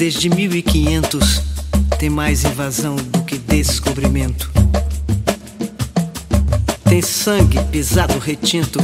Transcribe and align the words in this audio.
Desde 0.00 0.30
1500 0.30 1.42
tem 1.98 2.08
mais 2.08 2.42
invasão 2.42 2.96
do 2.96 3.22
que 3.22 3.36
descobrimento. 3.36 4.50
Tem 6.88 7.02
sangue 7.02 7.62
pisado 7.64 8.18
retinto 8.18 8.78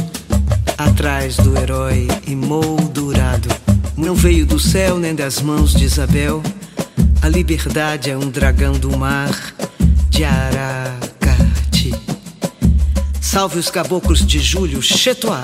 atrás 0.77 1.35
do 1.37 1.57
herói 1.57 2.07
emoldurado. 2.27 3.49
Não 3.97 4.13
veio 4.13 4.45
do 4.45 4.59
céu 4.59 4.99
nem 4.99 5.15
das 5.15 5.41
mãos 5.41 5.73
de 5.73 5.85
Isabel. 5.85 6.43
A 7.23 7.27
liberdade 7.27 8.11
é 8.11 8.15
um 8.15 8.29
dragão 8.29 8.73
do 8.73 8.95
mar 8.95 9.31
de 10.11 10.23
Aracati. 10.23 11.95
Salve 13.19 13.57
os 13.57 13.71
caboclos 13.71 14.23
de 14.23 14.37
julho, 14.37 14.83
Chetuá. 14.83 15.43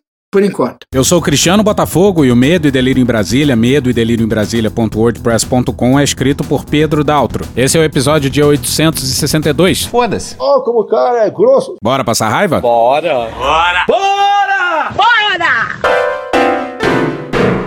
Por 0.31 0.43
enquanto. 0.43 0.85
Eu 0.93 1.03
sou 1.03 1.19
o 1.19 1.21
Cristiano 1.21 1.61
Botafogo 1.61 2.23
e 2.23 2.31
o 2.31 2.35
Medo 2.37 2.65
e 2.65 2.71
Delírio 2.71 3.01
em 3.01 3.05
Brasília, 3.05 3.53
medo 3.53 3.89
e 3.89 3.93
delírio 3.93 4.23
em 4.23 4.29
Brasília.wordpress.com 4.29 5.99
é 5.99 6.03
escrito 6.05 6.41
por 6.45 6.63
Pedro 6.63 7.03
Daltro. 7.03 7.45
Esse 7.53 7.77
é 7.77 7.81
o 7.81 7.83
episódio 7.83 8.29
de 8.29 8.41
862. 8.41 9.83
Foda-se. 9.87 10.37
Oh, 10.39 10.61
como 10.61 10.83
o 10.83 10.87
cara 10.87 11.25
é 11.25 11.29
grosso. 11.29 11.75
Bora 11.83 12.05
passar 12.05 12.29
raiva? 12.29 12.61
Bora. 12.61 13.29
Bora. 13.37 13.85
Bora! 13.85 14.10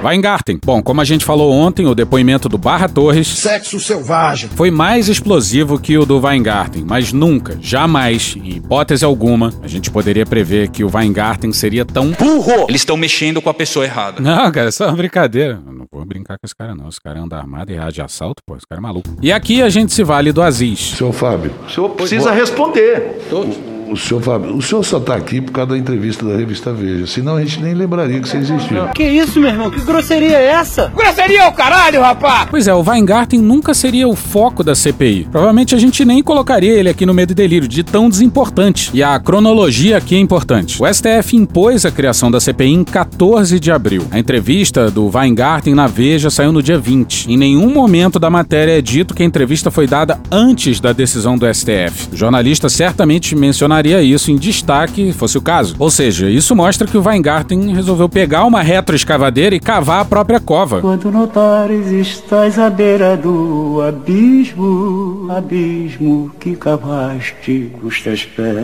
Weingarten. 0.05 0.59
Bom, 0.65 0.83
como 0.83 1.01
a 1.01 1.05
gente 1.05 1.25
falou 1.25 1.51
ontem, 1.51 1.87
o 1.87 1.95
depoimento 1.95 2.49
do 2.49 2.59
Barra 2.59 2.89
Torres. 2.89 3.27
Sexo 3.27 3.81
selvagem. 3.81 4.51
Foi 4.55 4.71
mais 4.71 5.09
explosivo 5.09 5.79
que 5.79 5.97
o 5.97 6.05
do 6.05 6.21
Weingarten, 6.21 6.85
mas 6.87 7.13
nunca, 7.13 7.57
jamais, 7.61 8.37
em 8.37 8.57
hipótese 8.57 9.05
alguma, 9.05 9.53
a 9.63 9.67
gente 9.67 9.91
poderia 9.91 10.27
prever 10.27 10.69
que 10.69 10.85
o 10.85 10.91
Weingarten 10.93 11.53
seria 11.53 11.85
tão 11.85 12.11
burro. 12.11 12.67
Eles 12.69 12.83
estão 12.83 12.97
mexendo 12.97 13.41
com 13.41 13.49
a 13.49 13.55
pessoa 13.55 13.85
errada. 13.85 14.21
Não, 14.21 14.53
cara, 14.53 14.69
é 14.69 14.71
só 14.71 14.87
uma 14.89 14.97
brincadeira. 14.97 15.61
Eu 15.67 15.73
não 15.73 15.87
vou 15.91 16.05
brincar 16.05 16.35
com 16.35 16.45
esse 16.47 16.55
cara, 16.55 16.75
não. 16.75 16.89
Esse 16.89 17.01
cara 17.01 17.21
anda 17.21 17.37
armado 17.37 17.73
e 17.73 17.75
reage 17.75 17.95
de 17.95 18.03
assalto, 18.03 18.43
pô, 18.47 18.57
esse 18.57 18.67
cara 18.69 18.81
é 18.81 18.83
maluco. 18.83 19.09
E 19.23 19.33
aqui 19.33 19.63
a 19.63 19.69
gente 19.71 19.93
se 19.93 20.05
vale 20.05 20.33
do 20.33 20.43
Aziz. 20.43 20.95
Seu 20.97 21.13
Fábio. 21.13 21.53
O 21.67 21.71
senhor 21.71 21.89
precisa 21.91 22.31
responder. 22.31 23.21
O 23.91 23.97
senhor 23.97 24.23
Fábio, 24.23 24.57
o 24.57 24.63
senhor 24.63 24.83
só 24.83 24.99
está 24.99 25.15
aqui 25.15 25.41
por 25.41 25.53
causa 25.53 25.73
da 25.73 25.79
entrevista 25.79 26.25
da 26.25 26.37
revista 26.37 26.73
Veja. 26.73 27.07
Senão 27.07 27.37
a 27.37 27.41
gente 27.41 27.61
nem 27.61 27.75
lembraria 27.75 28.21
que 28.21 28.29
você 28.29 28.39
existiu. 28.39 28.89
Que 28.95 29.05
isso, 29.05 29.41
meu 29.41 29.51
irmão? 29.51 29.71
Que 29.71 29.81
grosseria 29.81 30.39
é 30.39 30.47
essa? 30.47 30.93
Grosseria 30.95 31.43
é 31.43 31.49
o 31.49 31.53
caralho, 31.53 32.01
rapaz! 32.01 32.49
Pois 32.51 32.67
é, 32.67 32.75
o 32.75 32.83
Weingarten 32.83 33.41
nunca 33.41 33.75
seria 33.75 34.09
o 34.09 34.17
foco 34.17 34.65
da 34.65 34.75
CPI. 34.75 35.29
Provavelmente 35.31 35.75
a 35.75 35.79
gente 35.79 36.05
nem 36.05 36.23
colocaria 36.23 36.73
ele 36.73 36.89
aqui 36.89 37.05
no 37.05 37.15
Medo 37.15 37.33
e 37.33 37.35
Delírio, 37.35 37.69
de 37.69 37.83
tão 37.83 38.09
desimportante. 38.09 38.91
E 38.95 39.03
a 39.03 39.19
cronologia 39.19 39.99
aqui 39.99 40.15
é 40.15 40.19
importante. 40.19 40.83
O 40.83 40.87
STF 40.87 41.37
impôs 41.37 41.85
a 41.85 41.91
criação 41.91 42.31
da 42.31 42.41
CPI 42.41 42.73
em 42.73 42.85
14 42.85 43.61
de 43.61 43.71
abril. 43.71 44.07
A 44.11 44.19
entrevista 44.19 44.91
do 44.91 45.11
Weingarten 45.15 45.75
na 45.75 45.87
Veja 45.87 46.31
saiu 46.31 46.53
no 46.53 46.63
dia 46.63 46.79
20. 46.79 47.31
Em 47.31 47.37
nenhum 47.37 47.73
momento 47.73 48.19
da 48.19 48.31
matéria 48.31 48.79
é 48.79 48.83
dito 48.83 49.15
que 49.15 49.23
a 49.23 49.27
entrevista 49.27 49.71
foi 49.71 49.87
dada 49.87 50.19
antes 50.31 50.81
da 50.81 50.93
decisão 50.93 51.37
do 51.37 51.47
STF. 51.53 52.09
O 52.13 52.17
jornalista 52.17 52.69
certamente 52.69 53.35
mencionaria 53.75 54.03
isso 54.03 54.31
em 54.31 54.37
destaque, 54.37 55.13
fosse 55.13 55.37
o 55.37 55.43
caso. 55.43 55.75
Ou 55.79 55.91
seja, 55.91 56.31
isso 56.31 56.55
mostra 56.55 56.87
que 56.87 56.97
o 56.97 57.03
Weingarten 57.03 57.75
resolveu 57.75 58.09
pegar 58.09 58.45
uma 58.45 58.63
retroescavadeira 58.63 59.55
e 59.55 59.61
cavar 59.61 60.01
a 60.01 60.05
própria 60.05 60.39
cova. 60.39 60.81
Quando 60.81 61.11
notares 61.11 61.91
estás 61.91 62.59
à 62.59 62.71
beira 62.71 63.17
do 63.17 63.83
abismo, 63.87 65.27
abismo 65.31 66.31
que 66.39 66.55
cavaste 66.55 67.73
os 67.83 68.01
teus 68.01 68.25
pés. 68.25 68.55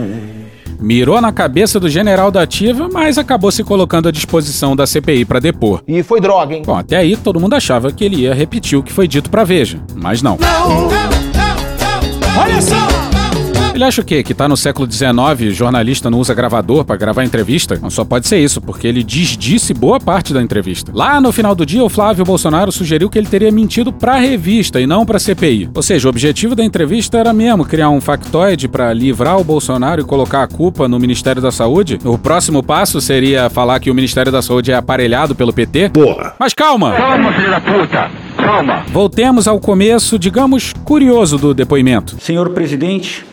Mirou 0.78 1.20
na 1.20 1.32
cabeça 1.32 1.78
do 1.78 1.88
general 1.88 2.30
da 2.30 2.42
ativa, 2.42 2.88
mas 2.90 3.18
acabou 3.18 3.50
se 3.50 3.62
colocando 3.64 4.08
à 4.08 4.12
disposição 4.12 4.74
da 4.74 4.86
CPI 4.86 5.24
para 5.24 5.40
depor. 5.40 5.82
E 5.86 6.02
foi 6.02 6.20
droga, 6.20 6.54
hein? 6.54 6.62
Bom, 6.64 6.76
até 6.76 6.96
aí 6.96 7.16
todo 7.16 7.40
mundo 7.40 7.54
achava 7.54 7.92
que 7.92 8.04
ele 8.04 8.22
ia 8.22 8.32
repetir 8.32 8.78
o 8.78 8.82
que 8.82 8.92
foi 8.92 9.06
dito 9.06 9.28
pra 9.28 9.44
Veja, 9.44 9.80
mas 9.96 10.22
não. 10.22 10.38
Não, 10.40 10.68
não, 10.68 10.88
não, 10.88 10.90
não. 10.90 12.42
Olha 12.42 12.62
só! 12.62 13.09
Ele 13.72 13.84
acha 13.84 14.02
o 14.02 14.04
quê? 14.04 14.22
Que 14.22 14.34
tá 14.34 14.48
no 14.48 14.56
século 14.56 14.90
XIX, 14.90 15.54
jornalista 15.54 16.10
não 16.10 16.18
usa 16.18 16.34
gravador 16.34 16.84
para 16.84 16.96
gravar 16.96 17.24
entrevista? 17.24 17.78
Não 17.80 17.88
só 17.88 18.04
pode 18.04 18.26
ser 18.26 18.38
isso, 18.38 18.60
porque 18.60 18.86
ele 18.86 19.02
desdisse 19.02 19.72
boa 19.72 20.00
parte 20.00 20.34
da 20.34 20.42
entrevista. 20.42 20.90
Lá 20.94 21.20
no 21.20 21.30
final 21.30 21.54
do 21.54 21.64
dia, 21.64 21.82
o 21.82 21.88
Flávio 21.88 22.24
Bolsonaro 22.24 22.72
sugeriu 22.72 23.08
que 23.08 23.16
ele 23.16 23.28
teria 23.28 23.50
mentido 23.50 23.92
pra 23.92 24.16
revista 24.16 24.80
e 24.80 24.86
não 24.86 25.06
pra 25.06 25.18
CPI. 25.20 25.70
Ou 25.74 25.82
seja, 25.82 26.08
o 26.08 26.10
objetivo 26.10 26.54
da 26.54 26.64
entrevista 26.64 27.16
era 27.16 27.32
mesmo 27.32 27.64
criar 27.64 27.90
um 27.90 28.00
factoide 28.00 28.66
para 28.66 28.92
livrar 28.92 29.38
o 29.38 29.44
Bolsonaro 29.44 30.00
e 30.00 30.04
colocar 30.04 30.42
a 30.42 30.48
culpa 30.48 30.88
no 30.88 30.98
Ministério 30.98 31.40
da 31.40 31.52
Saúde. 31.52 31.98
O 32.04 32.18
próximo 32.18 32.62
passo 32.62 33.00
seria 33.00 33.48
falar 33.48 33.78
que 33.78 33.90
o 33.90 33.94
Ministério 33.94 34.32
da 34.32 34.42
Saúde 34.42 34.72
é 34.72 34.74
aparelhado 34.74 35.34
pelo 35.34 35.52
PT. 35.52 35.90
Porra! 35.90 36.34
Mas 36.38 36.52
calma! 36.52 36.92
Calma, 36.96 37.32
filho 37.32 37.50
da 37.50 37.60
puta! 37.60 38.10
Calma! 38.36 38.84
Voltemos 38.88 39.46
ao 39.46 39.60
começo, 39.60 40.18
digamos, 40.18 40.72
curioso 40.84 41.38
do 41.38 41.54
depoimento. 41.54 42.16
Senhor 42.20 42.50
presidente, 42.50 43.24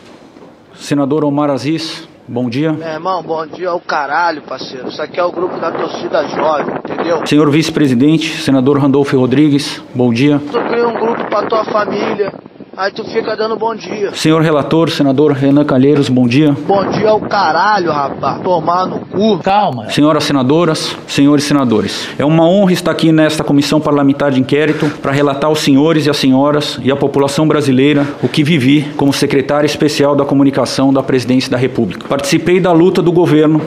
senador 0.78 1.24
Omar 1.24 1.50
Aziz, 1.50 2.08
bom 2.26 2.48
dia. 2.48 2.72
Meu 2.72 2.86
irmão, 2.88 3.22
bom 3.22 3.46
dia 3.46 3.70
ao 3.70 3.80
caralho, 3.80 4.42
parceiro. 4.42 4.88
Isso 4.88 5.02
aqui 5.02 5.18
é 5.18 5.24
o 5.24 5.32
grupo 5.32 5.58
da 5.58 5.70
torcida 5.70 6.26
jovem, 6.28 6.74
entendeu? 6.76 7.26
Senhor 7.26 7.50
vice-presidente, 7.50 8.40
senador 8.42 8.78
Randolfo 8.78 9.18
Rodrigues, 9.18 9.82
bom 9.94 10.12
dia. 10.12 10.40
Tu 10.50 10.60
cria 10.68 10.88
um 10.88 10.94
grupo 10.94 11.24
pra 11.28 11.42
tua 11.42 11.64
família, 11.64 12.32
Aí 12.78 12.92
tu 12.92 13.02
fica 13.02 13.36
dando 13.36 13.56
bom 13.56 13.74
dia. 13.74 14.14
Senhor 14.14 14.40
relator, 14.40 14.88
senador 14.88 15.32
Renan 15.32 15.64
Calheiros, 15.64 16.08
bom 16.08 16.28
dia. 16.28 16.52
Bom 16.64 16.88
dia 16.92 17.08
ao 17.08 17.20
caralho, 17.20 17.90
rapaz. 17.90 18.40
Tomar 18.40 18.86
no 18.86 19.00
cu. 19.00 19.40
Calma. 19.40 19.90
Senhoras 19.90 20.22
senadoras, 20.22 20.94
senhores 21.08 21.42
senadores. 21.42 22.08
É 22.16 22.24
uma 22.24 22.48
honra 22.48 22.72
estar 22.72 22.92
aqui 22.92 23.10
nesta 23.10 23.42
comissão 23.42 23.80
parlamentar 23.80 24.30
de 24.30 24.38
inquérito 24.38 24.88
para 25.02 25.10
relatar 25.10 25.50
aos 25.50 25.58
senhores 25.58 26.06
e 26.06 26.10
às 26.10 26.18
senhoras 26.18 26.78
e 26.80 26.92
à 26.92 26.94
população 26.94 27.48
brasileira 27.48 28.06
o 28.22 28.28
que 28.28 28.44
vivi 28.44 28.82
como 28.96 29.12
secretário 29.12 29.66
especial 29.66 30.14
da 30.14 30.24
comunicação 30.24 30.92
da 30.92 31.02
presidência 31.02 31.50
da 31.50 31.56
República. 31.56 32.06
Participei 32.06 32.60
da 32.60 32.70
luta 32.70 33.02
do 33.02 33.10
governo 33.10 33.60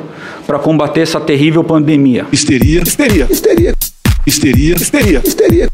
para 0.47 0.57
combater 0.57 1.01
essa 1.01 1.19
terrível 1.19 1.65
pandemia. 1.65 2.25
Histeria, 2.31 2.81
histeria, 2.81 3.27
histeria, 3.29 3.73
histeria, 4.25 4.75
histeria, 4.75 5.21
histeria, 5.25 5.67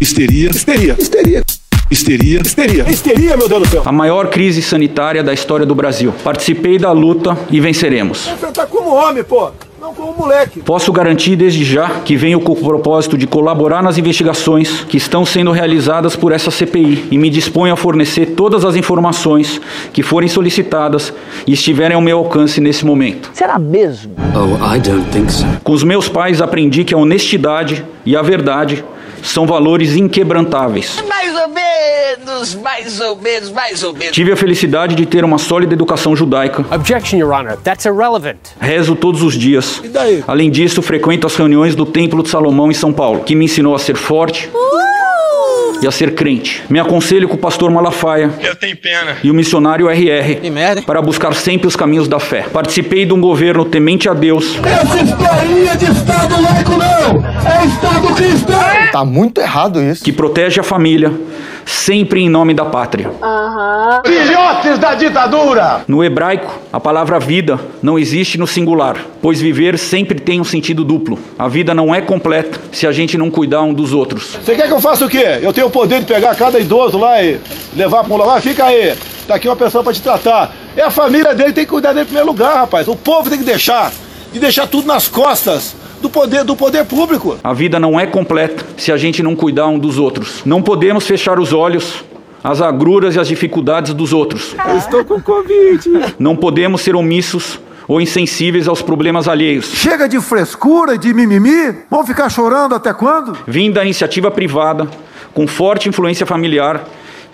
histeria, 0.00 0.50
histeria. 0.50 0.96
histeria. 0.96 1.63
Histeria. 1.90 2.40
Histeria. 2.40 2.88
Histeria, 2.88 3.36
meu 3.36 3.48
Deus 3.48 3.62
do 3.62 3.68
céu. 3.68 3.82
A 3.84 3.92
maior 3.92 4.28
crise 4.28 4.62
sanitária 4.62 5.22
da 5.22 5.32
história 5.32 5.66
do 5.66 5.74
Brasil. 5.74 6.14
Participei 6.24 6.78
da 6.78 6.90
luta 6.92 7.36
e 7.50 7.60
venceremos. 7.60 8.26
Você 8.40 8.46
tá 8.52 8.66
como 8.66 8.94
homem, 8.94 9.22
pô. 9.22 9.50
Não 9.78 9.92
como 9.92 10.14
moleque. 10.16 10.60
Posso 10.60 10.90
garantir 10.90 11.36
desde 11.36 11.62
já 11.62 12.00
que 12.02 12.16
venho 12.16 12.40
com 12.40 12.52
o 12.52 12.56
propósito 12.56 13.18
de 13.18 13.26
colaborar 13.26 13.82
nas 13.82 13.98
investigações 13.98 14.80
que 14.88 14.96
estão 14.96 15.26
sendo 15.26 15.52
realizadas 15.52 16.16
por 16.16 16.32
essa 16.32 16.50
CPI 16.50 17.08
e 17.10 17.18
me 17.18 17.28
disponho 17.28 17.74
a 17.74 17.76
fornecer 17.76 18.28
todas 18.34 18.64
as 18.64 18.76
informações 18.76 19.60
que 19.92 20.02
forem 20.02 20.26
solicitadas 20.26 21.12
e 21.46 21.52
estiverem 21.52 21.94
ao 21.94 22.00
meu 22.00 22.16
alcance 22.16 22.62
nesse 22.62 22.86
momento. 22.86 23.30
Será 23.34 23.58
mesmo? 23.58 24.14
Oh, 24.34 24.74
I 24.74 24.80
don't 24.80 25.04
think 25.10 25.30
so. 25.30 25.44
Com 25.62 25.72
os 25.72 25.84
meus 25.84 26.08
pais 26.08 26.40
aprendi 26.40 26.82
que 26.82 26.94
a 26.94 26.98
honestidade 26.98 27.84
e 28.06 28.16
a 28.16 28.22
verdade 28.22 28.82
são 29.24 29.46
valores 29.46 29.96
inquebrantáveis. 29.96 31.02
Mais 31.08 31.34
ou 31.34 31.48
menos, 31.48 32.54
mais 32.54 33.00
ou 33.00 33.16
menos, 33.16 33.50
mais 33.50 33.82
ou 33.82 33.92
menos. 33.92 34.14
Tive 34.14 34.32
a 34.32 34.36
felicidade 34.36 34.94
de 34.94 35.06
ter 35.06 35.24
uma 35.24 35.38
sólida 35.38 35.72
educação 35.72 36.14
judaica. 36.14 36.64
Objection, 36.70 37.18
Your 37.18 37.32
Honor. 37.32 37.56
That's 37.56 37.86
irrelevant. 37.86 38.36
Rezo 38.60 38.94
todos 38.94 39.22
os 39.22 39.34
dias. 39.34 39.80
E 39.82 39.88
daí? 39.88 40.22
Além 40.26 40.50
disso, 40.50 40.82
frequento 40.82 41.26
as 41.26 41.34
reuniões 41.34 41.74
do 41.74 41.86
Templo 41.86 42.22
de 42.22 42.28
Salomão 42.28 42.70
em 42.70 42.74
São 42.74 42.92
Paulo, 42.92 43.20
que 43.20 43.34
me 43.34 43.46
ensinou 43.46 43.74
a 43.74 43.78
ser 43.78 43.96
forte 43.96 44.50
e 45.82 45.86
a 45.86 45.90
ser 45.90 46.14
crente. 46.14 46.62
Me 46.70 46.78
aconselho 46.80 47.28
com 47.28 47.34
o 47.34 47.38
pastor 47.38 47.70
Malafaia 47.70 48.30
Eu 48.40 48.54
tenho 48.56 48.76
pena. 48.76 49.16
e 49.22 49.30
o 49.30 49.34
missionário 49.34 49.88
RR 49.88 50.36
Que 50.40 50.50
merda. 50.50 50.80
hein? 50.80 50.86
para 50.86 51.00
buscar 51.02 51.34
sempre 51.34 51.66
os 51.66 51.76
caminhos 51.76 52.08
da 52.08 52.18
fé. 52.18 52.46
Participei 52.52 53.04
de 53.04 53.12
um 53.12 53.20
governo 53.20 53.64
temente 53.64 54.08
a 54.08 54.14
Deus 54.14 54.58
Essa 54.64 55.02
historinha 55.02 55.76
de 55.76 55.84
Estado 55.90 56.40
laico 56.42 56.70
não! 56.72 57.24
É 57.50 57.66
Estado 57.66 58.14
cristão! 58.14 58.54
Tá 58.92 59.04
muito 59.04 59.40
errado 59.40 59.82
isso. 59.82 60.04
que 60.04 60.12
protege 60.12 60.60
a 60.60 60.62
família, 60.62 61.12
sempre 61.64 62.20
em 62.20 62.28
nome 62.28 62.54
da 62.54 62.64
pátria. 62.64 63.10
Aham. 63.22 64.02
Filhotes 64.04 64.78
da 64.78 64.94
ditadura! 64.94 65.84
No 65.86 66.02
hebraico, 66.04 66.58
a 66.72 66.80
palavra 66.80 67.18
vida 67.18 67.58
não 67.82 67.98
existe 67.98 68.38
no 68.38 68.46
singular, 68.46 68.96
pois 69.20 69.40
viver 69.40 69.78
sempre 69.78 70.18
tem 70.20 70.40
um 70.40 70.44
sentido 70.44 70.84
duplo. 70.84 71.18
A 71.38 71.48
vida 71.48 71.74
não 71.74 71.94
é 71.94 72.00
completa 72.00 72.60
se 72.72 72.86
a 72.86 72.92
gente 72.92 73.16
não 73.18 73.30
cuidar 73.30 73.62
um 73.62 73.72
dos 73.72 73.92
outros. 73.92 74.38
Você 74.42 74.54
quer 74.54 74.66
que 74.66 74.72
eu 74.72 74.80
faça 74.80 75.04
o 75.04 75.08
quê? 75.08 75.38
Eu 75.42 75.52
tenho 75.52 75.66
o 75.66 75.70
poder 75.70 76.00
de 76.00 76.06
pegar 76.06 76.34
cada 76.34 76.58
idoso 76.58 76.98
lá 76.98 77.22
e 77.22 77.38
levar 77.74 78.04
para 78.04 78.14
um 78.14 78.16
lugar? 78.16 78.40
Fica 78.40 78.66
aí. 78.66 78.94
Tá 79.26 79.36
aqui 79.36 79.48
uma 79.48 79.56
pessoa 79.56 79.82
para 79.82 79.92
te 79.92 80.02
tratar. 80.02 80.54
É 80.76 80.82
a 80.82 80.90
família 80.90 81.34
dele, 81.34 81.52
tem 81.52 81.64
que 81.64 81.70
cuidar 81.70 81.92
dele 81.92 82.02
em 82.02 82.06
primeiro 82.06 82.28
lugar, 82.28 82.56
rapaz. 82.56 82.88
O 82.88 82.96
povo 82.96 83.30
tem 83.30 83.38
que 83.38 83.44
deixar. 83.44 83.92
E 84.32 84.38
deixar 84.38 84.66
tudo 84.66 84.86
nas 84.86 85.06
costas 85.06 85.76
do 86.04 86.10
poder, 86.10 86.44
do 86.44 86.54
poder 86.54 86.84
público. 86.84 87.38
A 87.42 87.54
vida 87.54 87.80
não 87.80 87.98
é 87.98 88.06
completa 88.06 88.62
se 88.76 88.92
a 88.92 88.96
gente 88.96 89.22
não 89.22 89.34
cuidar 89.34 89.68
um 89.68 89.78
dos 89.78 89.98
outros. 89.98 90.42
Não 90.44 90.60
podemos 90.60 91.06
fechar 91.06 91.38
os 91.40 91.52
olhos 91.52 92.04
às 92.42 92.60
agruras 92.60 93.16
e 93.16 93.20
às 93.20 93.26
dificuldades 93.26 93.94
dos 93.94 94.12
outros. 94.12 94.54
Eu 94.68 94.76
estou 94.76 95.02
com 95.02 95.18
Covid. 95.18 96.14
Não 96.18 96.36
podemos 96.36 96.82
ser 96.82 96.94
omissos 96.94 97.58
ou 97.88 98.02
insensíveis 98.02 98.68
aos 98.68 98.82
problemas 98.82 99.26
alheios. 99.28 99.64
Chega 99.66 100.06
de 100.06 100.20
frescura 100.20 100.94
e 100.94 100.98
de 100.98 101.14
mimimi. 101.14 101.74
Vão 101.90 102.04
ficar 102.04 102.28
chorando 102.28 102.74
até 102.74 102.92
quando? 102.92 103.38
Vim 103.46 103.70
da 103.70 103.82
iniciativa 103.82 104.30
privada, 104.30 104.86
com 105.32 105.46
forte 105.46 105.88
influência 105.88 106.26
familiar, 106.26 106.84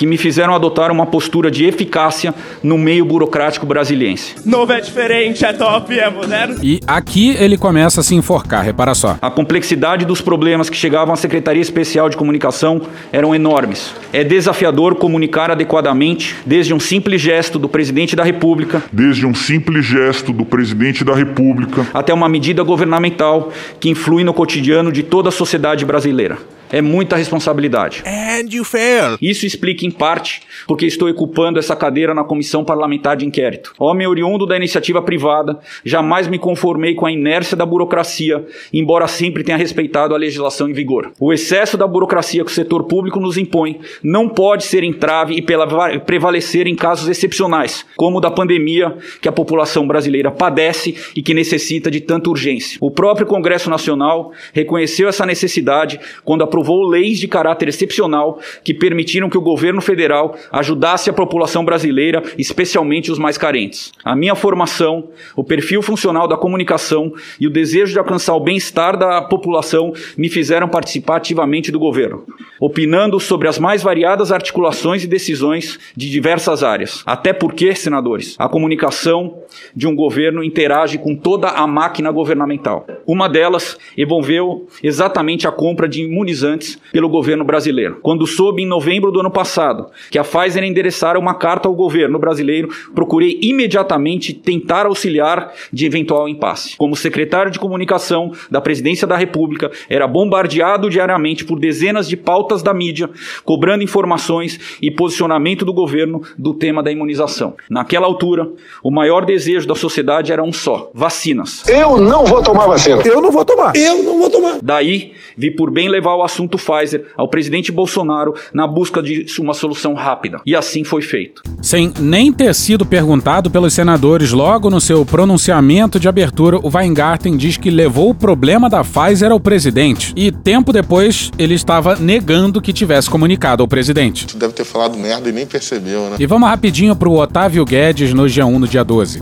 que 0.00 0.06
me 0.06 0.17
fizeram 0.17 0.55
adotar 0.55 0.91
uma 0.91 1.05
postura 1.05 1.50
de 1.50 1.67
eficácia 1.67 2.35
no 2.62 2.79
meio 2.79 3.05
burocrático 3.05 3.67
brasiliense. 3.67 4.35
Novo 4.47 4.73
é 4.73 4.81
diferente, 4.81 5.44
é 5.44 5.52
top, 5.52 5.99
é 5.99 6.08
moderno. 6.08 6.56
E 6.62 6.81
aqui 6.87 7.37
ele 7.38 7.58
começa 7.58 8.00
a 8.00 8.02
se 8.02 8.14
enforcar, 8.14 8.64
repara 8.64 8.94
só. 8.94 9.19
A 9.20 9.31
complexidade 9.31 10.06
dos 10.06 10.23
problemas 10.23 10.70
que 10.70 10.76
chegavam 10.79 11.12
à 11.12 11.19
Secretaria 11.19 11.61
Especial 11.61 12.08
de 12.08 12.17
Comunicação 12.17 12.81
eram 13.12 13.35
enormes. 13.35 13.94
É 14.11 14.25
desafiador 14.25 14.94
comunicar 14.94 15.50
adequadamente, 15.50 16.35
desde 16.46 16.73
um 16.73 16.81
simples 16.81 17.20
gesto 17.20 17.58
do 17.58 17.69
presidente 17.69 18.17
da 18.17 18.25
República, 18.25 18.82
Desde 18.91 19.26
um 19.26 19.35
simples 19.35 19.85
gesto 19.85 20.32
do 20.32 20.46
presidente 20.46 21.05
da 21.05 21.14
República 21.14 21.87
até 21.93 22.14
uma 22.14 22.26
medida 22.26 22.62
governamental 22.62 23.53
que 23.79 23.91
influi 23.91 24.25
no 24.25 24.32
cotidiano 24.32 24.91
de 24.91 25.03
toda 25.03 25.29
a 25.29 25.32
sociedade 25.32 25.85
brasileira. 25.85 26.38
É 26.72 26.81
muita 26.81 27.17
responsabilidade. 27.17 28.02
And 28.06 28.49
you 28.50 28.64
fail. 28.64 29.17
Isso 29.20 29.44
explica 29.44 29.84
em 29.84 29.90
parte 29.90 30.43
porque 30.67 30.87
estou 30.87 31.08
ocupando 31.08 31.58
essa 31.58 31.75
cadeira 31.75 32.14
na 32.14 32.22
Comissão 32.25 32.64
Parlamentar 32.64 33.17
de 33.17 33.26
Inquérito. 33.26 33.72
Homem 33.78 34.06
oriundo 34.06 34.46
da 34.46 34.56
iniciativa 34.56 35.02
privada, 35.02 35.58
jamais 35.84 36.28
me 36.28 36.38
conformei 36.38 36.94
com 36.94 37.06
a 37.06 37.12
inércia 37.12 37.56
da 37.56 37.67
burocracia, 37.67 38.44
embora 38.72 39.06
sempre 39.08 39.43
tenha 39.43 39.58
respeitado 39.58 40.14
a 40.14 40.19
legislação 40.19 40.69
em 40.69 40.72
vigor. 40.72 41.12
O 41.19 41.32
excesso 41.32 41.76
da 41.76 41.87
burocracia 41.87 42.44
que 42.44 42.50
o 42.50 42.55
setor 42.55 42.84
público 42.84 43.19
nos 43.19 43.37
impõe 43.37 43.81
não 44.02 44.28
pode 44.28 44.64
ser 44.64 44.84
entrave 44.84 45.34
e 45.34 45.43
pela- 45.43 45.99
prevalecer 46.00 46.67
em 46.67 46.76
casos 46.76 47.08
excepcionais, 47.08 47.84
como 47.96 48.19
o 48.19 48.20
da 48.20 48.31
pandemia 48.31 48.96
que 49.20 49.28
a 49.28 49.32
população 49.32 49.87
brasileira 49.87 50.31
padece 50.31 50.94
e 51.17 51.22
que 51.22 51.34
necessita 51.34 51.90
de 51.90 52.00
tanta 52.00 52.31
urgência. 52.31 52.78
O 52.81 52.90
próprio 52.90 53.26
Congresso 53.26 53.69
Nacional 53.69 54.32
reconheceu 54.52 55.08
essa 55.08 55.26
necessidade 55.26 55.99
quando 56.25 56.43
aprovou 56.43 56.59
leis 56.82 57.18
de 57.18 57.28
caráter 57.28 57.68
excepcional 57.68 58.38
que 58.64 58.74
permitiram 58.74 59.30
que 59.30 59.38
o 59.38 59.42
governo 59.42 59.80
federal 59.80 60.36
ajudasse 60.50 61.10
a 61.10 61.12
população 61.12 61.64
brasileira, 61.64 62.22
especialmente 62.38 63.10
os 63.10 63.18
mais 63.18 63.38
carentes. 63.38 63.92
A 64.04 64.16
minha 64.16 64.34
formação, 64.34 65.08
o 65.36 65.44
perfil 65.44 65.82
funcional 65.82 66.26
da 66.26 66.36
comunicação 66.36 67.12
e 67.40 67.46
o 67.46 67.50
desejo 67.50 67.92
de 67.92 67.98
alcançar 67.98 68.34
o 68.34 68.40
bem-estar 68.40 68.96
da 68.96 69.22
população 69.22 69.92
me 70.16 70.28
fizeram 70.28 70.68
participar 70.68 71.16
ativamente 71.16 71.70
do 71.70 71.78
governo, 71.78 72.24
opinando 72.60 73.18
sobre 73.20 73.48
as 73.48 73.58
mais 73.58 73.82
variadas 73.82 74.32
articulações 74.32 75.04
e 75.04 75.06
decisões 75.06 75.78
de 75.96 76.10
diversas 76.10 76.62
áreas. 76.62 77.02
Até 77.06 77.32
porque, 77.32 77.74
senadores, 77.74 78.34
a 78.38 78.48
comunicação 78.48 79.38
de 79.74 79.86
um 79.86 79.94
governo 79.94 80.42
interage 80.42 80.98
com 80.98 81.14
toda 81.16 81.48
a 81.48 81.66
máquina 81.66 82.10
governamental. 82.10 82.86
Uma 83.06 83.28
delas 83.28 83.76
envolveu 83.96 84.66
exatamente 84.82 85.46
a 85.46 85.52
compra 85.52 85.88
de 85.88 86.02
imunizantes 86.02 86.50
pelo 86.93 87.08
governo 87.08 87.44
brasileiro. 87.44 87.99
Quando 88.02 88.26
soube 88.26 88.62
em 88.62 88.67
novembro 88.67 89.11
do 89.11 89.20
ano 89.20 89.31
passado 89.31 89.87
que 90.11 90.19
a 90.19 90.25
Pfizer 90.25 90.64
endereçara 90.64 91.19
uma 91.19 91.35
carta 91.35 91.69
ao 91.69 91.75
governo 91.75 92.19
brasileiro, 92.19 92.69
procurei 92.94 93.38
imediatamente 93.43 94.32
tentar 94.32 94.87
auxiliar 94.87 95.52
de 95.73 95.87
eventual 95.87 96.29
impasse. 96.29 96.76
Como 96.76 96.97
secretário 96.97 97.50
de 97.50 97.58
comunicação 97.58 98.32
da 98.50 98.61
Presidência 98.61 99.06
da 99.06 99.17
República, 99.17 99.70
era 99.88 100.06
bombardeado 100.06 100.88
diariamente 100.88 101.44
por 101.44 101.58
dezenas 101.58 102.08
de 102.08 102.17
pautas 102.17 102.62
da 102.62 102.73
mídia, 102.73 103.08
cobrando 103.44 103.85
informações 103.85 104.79
e 104.81 104.91
posicionamento 104.91 105.64
do 105.64 105.73
governo 105.73 106.23
do 106.38 106.55
tema 106.55 106.82
da 106.82 106.91
imunização. 106.91 107.55
Naquela 107.69 108.06
altura, 108.06 108.49
o 108.82 108.91
maior 108.91 109.25
desejo 109.25 109.67
da 109.67 109.75
sociedade 109.75 110.32
era 110.32 110.43
um 110.43 110.53
só: 110.53 110.91
vacinas. 110.94 111.67
Eu 111.69 111.99
não 111.99 112.25
vou 112.25 112.43
tomar 112.43 112.67
vacina. 112.67 113.03
Eu 113.05 113.20
não 113.20 113.31
vou 113.31 113.44
tomar. 113.44 113.76
Eu 113.76 114.03
não 114.03 114.19
vou 114.19 114.31
tomar. 114.31 114.58
Daí, 114.62 115.12
vi 115.37 115.50
por 115.50 115.70
bem 115.70 115.88
levar 115.88 116.14
o 116.14 116.23
assunto 116.23 116.39
Pfizer 116.48 117.06
ao 117.16 117.28
presidente 117.28 117.72
Bolsonaro 117.72 118.34
na 118.52 118.66
busca 118.66 119.02
de 119.02 119.26
uma 119.38 119.54
solução 119.54 119.94
rápida. 119.94 120.40
E 120.44 120.54
assim 120.54 120.84
foi 120.84 121.02
feito. 121.02 121.42
Sem 121.62 121.92
nem 121.98 122.32
ter 122.32 122.54
sido 122.54 122.84
perguntado 122.84 123.50
pelos 123.50 123.72
senadores 123.72 124.32
logo 124.32 124.70
no 124.70 124.81
seu 124.81 125.04
pronunciamento 125.04 125.98
de 125.98 126.08
abertura, 126.08 126.58
o 126.58 126.70
Weingarten 126.72 127.37
diz 127.37 127.56
que 127.56 127.70
levou 127.70 128.10
o 128.10 128.14
problema 128.14 128.69
da 128.69 128.82
Pfizer 128.82 129.31
ao 129.31 129.40
presidente. 129.40 130.12
E 130.16 130.31
tempo 130.31 130.72
depois, 130.72 131.31
ele 131.38 131.54
estava 131.54 131.96
negando 131.96 132.60
que 132.60 132.72
tivesse 132.72 133.08
comunicado 133.08 133.62
ao 133.62 133.69
presidente. 133.69 134.36
Deve 134.36 134.52
ter 134.52 134.64
falado 134.64 134.96
merda 134.96 135.28
e 135.28 135.32
nem 135.32 135.46
percebeu, 135.46 136.10
né? 136.10 136.16
E 136.19 136.26
vamos 136.26 136.48
rapidinho 136.48 136.94
pro 136.96 137.12
Otávio 137.12 137.64
Guedes 137.64 138.12
no 138.14 138.25
G1 138.25 138.58
no 138.58 138.69
dia 138.69 138.84
12. 138.84 139.20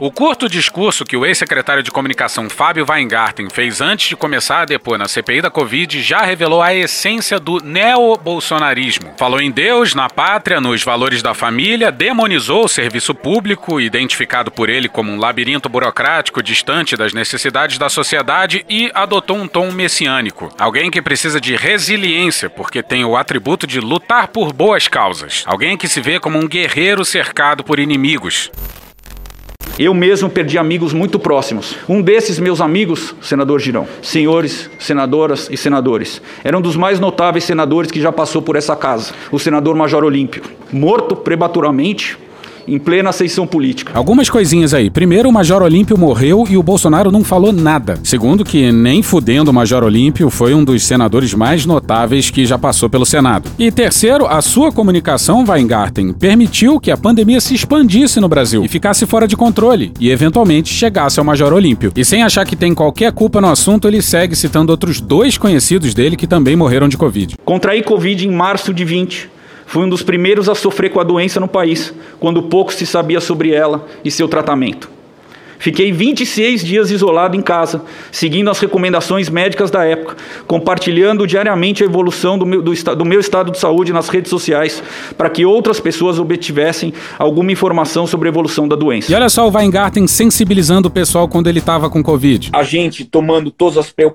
O 0.00 0.12
curto 0.12 0.48
discurso 0.48 1.04
que 1.04 1.16
o 1.16 1.26
ex-secretário 1.26 1.82
de 1.82 1.90
comunicação 1.90 2.48
Fábio 2.48 2.86
Weingarten 2.88 3.50
fez 3.50 3.80
antes 3.80 4.08
de 4.08 4.14
começar 4.14 4.60
a 4.60 4.64
depor 4.64 4.96
na 4.96 5.08
CPI 5.08 5.42
da 5.42 5.50
Covid 5.50 6.00
já 6.00 6.22
revelou 6.22 6.62
a 6.62 6.72
essência 6.72 7.40
do 7.40 7.58
neo-bolsonarismo. 7.58 9.14
Falou 9.16 9.40
em 9.40 9.50
Deus, 9.50 9.96
na 9.96 10.08
pátria, 10.08 10.60
nos 10.60 10.84
valores 10.84 11.20
da 11.20 11.34
família, 11.34 11.90
demonizou 11.90 12.66
o 12.66 12.68
serviço 12.68 13.12
público, 13.12 13.80
identificado 13.80 14.52
por 14.52 14.68
ele 14.68 14.88
como 14.88 15.10
um 15.10 15.18
labirinto 15.18 15.68
burocrático 15.68 16.44
distante 16.44 16.96
das 16.96 17.12
necessidades 17.12 17.76
da 17.76 17.88
sociedade, 17.88 18.64
e 18.68 18.92
adotou 18.94 19.36
um 19.36 19.48
tom 19.48 19.72
messiânico. 19.72 20.48
Alguém 20.60 20.92
que 20.92 21.02
precisa 21.02 21.40
de 21.40 21.56
resiliência, 21.56 22.48
porque 22.48 22.84
tem 22.84 23.04
o 23.04 23.16
atributo 23.16 23.66
de 23.66 23.80
lutar 23.80 24.28
por 24.28 24.52
boas 24.52 24.86
causas. 24.86 25.42
Alguém 25.44 25.76
que 25.76 25.88
se 25.88 26.00
vê 26.00 26.20
como 26.20 26.38
um 26.38 26.46
guerreiro 26.46 27.04
cercado 27.04 27.64
por 27.64 27.80
inimigos. 27.80 28.48
Eu 29.76 29.92
mesmo 29.92 30.30
perdi 30.30 30.58
amigos 30.58 30.92
muito 30.92 31.18
próximos. 31.18 31.76
Um 31.88 32.00
desses 32.00 32.38
meus 32.38 32.60
amigos, 32.60 33.14
senador 33.20 33.58
Girão, 33.60 33.86
senhores, 34.02 34.70
senadoras 34.78 35.48
e 35.50 35.56
senadores, 35.56 36.22
era 36.44 36.56
um 36.56 36.60
dos 36.60 36.76
mais 36.76 37.00
notáveis 37.00 37.44
senadores 37.44 37.90
que 37.90 38.00
já 38.00 38.12
passou 38.12 38.42
por 38.42 38.54
essa 38.54 38.76
casa, 38.76 39.12
o 39.32 39.38
senador 39.38 39.74
Major 39.74 40.04
Olímpio, 40.04 40.42
morto 40.72 41.16
prematuramente 41.16 42.18
em 42.68 42.78
plena 42.78 43.10
ascensão 43.10 43.46
política. 43.46 43.92
Algumas 43.94 44.28
coisinhas 44.28 44.74
aí. 44.74 44.90
Primeiro, 44.90 45.28
o 45.28 45.32
Major 45.32 45.62
Olímpio 45.62 45.96
morreu 45.96 46.46
e 46.48 46.56
o 46.56 46.62
Bolsonaro 46.62 47.10
não 47.10 47.24
falou 47.24 47.52
nada. 47.52 47.98
Segundo, 48.02 48.44
que 48.44 48.70
nem 48.70 49.02
fudendo 49.02 49.50
o 49.50 49.54
Major 49.54 49.82
Olímpio 49.82 50.30
foi 50.30 50.54
um 50.54 50.62
dos 50.62 50.84
senadores 50.84 51.32
mais 51.34 51.64
notáveis 51.64 52.30
que 52.30 52.44
já 52.44 52.58
passou 52.58 52.88
pelo 52.88 53.06
Senado. 53.06 53.50
E 53.58 53.70
terceiro, 53.72 54.26
a 54.26 54.42
sua 54.42 54.70
comunicação, 54.70 55.44
Weingarten, 55.46 56.12
permitiu 56.12 56.78
que 56.78 56.90
a 56.90 56.96
pandemia 56.96 57.40
se 57.40 57.54
expandisse 57.54 58.20
no 58.20 58.28
Brasil 58.28 58.64
e 58.64 58.68
ficasse 58.68 59.06
fora 59.06 59.26
de 59.26 59.36
controle 59.36 59.92
e 59.98 60.10
eventualmente 60.10 60.72
chegasse 60.72 61.18
ao 61.18 61.24
Major 61.24 61.52
Olímpio. 61.52 61.92
E 61.96 62.04
sem 62.04 62.22
achar 62.22 62.44
que 62.44 62.56
tem 62.56 62.74
qualquer 62.74 63.12
culpa 63.12 63.40
no 63.40 63.48
assunto, 63.48 63.88
ele 63.88 64.02
segue 64.02 64.36
citando 64.36 64.70
outros 64.70 65.00
dois 65.00 65.38
conhecidos 65.38 65.94
dele 65.94 66.16
que 66.16 66.26
também 66.26 66.56
morreram 66.56 66.88
de 66.88 66.96
Covid. 66.96 67.36
Contraí 67.44 67.82
Covid 67.82 68.26
em 68.26 68.30
março 68.30 68.74
de 68.74 68.84
20. 68.84 69.37
Fui 69.68 69.84
um 69.84 69.88
dos 69.88 70.02
primeiros 70.02 70.48
a 70.48 70.54
sofrer 70.54 70.88
com 70.90 70.98
a 70.98 71.04
doença 71.04 71.38
no 71.38 71.46
país, 71.46 71.92
quando 72.18 72.42
pouco 72.44 72.72
se 72.72 72.86
sabia 72.86 73.20
sobre 73.20 73.52
ela 73.52 73.86
e 74.02 74.10
seu 74.10 74.26
tratamento. 74.26 74.90
Fiquei 75.58 75.92
26 75.92 76.64
dias 76.64 76.90
isolado 76.90 77.36
em 77.36 77.42
casa, 77.42 77.82
seguindo 78.10 78.48
as 78.48 78.58
recomendações 78.60 79.28
médicas 79.28 79.70
da 79.70 79.84
época, 79.84 80.16
compartilhando 80.46 81.26
diariamente 81.26 81.82
a 81.82 81.86
evolução 81.86 82.38
do 82.38 82.46
meu, 82.46 82.62
do, 82.62 82.72
do 82.72 83.04
meu 83.04 83.20
estado 83.20 83.50
de 83.50 83.58
saúde 83.58 83.92
nas 83.92 84.08
redes 84.08 84.30
sociais, 84.30 84.82
para 85.18 85.28
que 85.28 85.44
outras 85.44 85.78
pessoas 85.78 86.18
obtivessem 86.18 86.94
alguma 87.18 87.52
informação 87.52 88.06
sobre 88.06 88.28
a 88.28 88.30
evolução 88.30 88.66
da 88.66 88.74
doença. 88.74 89.12
E 89.12 89.14
olha 89.14 89.28
só 89.28 89.46
o 89.46 89.52
Weingarten 89.54 90.06
sensibilizando 90.06 90.88
o 90.88 90.90
pessoal 90.90 91.28
quando 91.28 91.46
ele 91.46 91.58
estava 91.58 91.90
com 91.90 92.02
Covid. 92.02 92.52
A 92.54 92.62
gente 92.62 93.04
tomando 93.04 93.50
todas 93.50 93.76
as 93.76 93.92
pre 93.92 94.10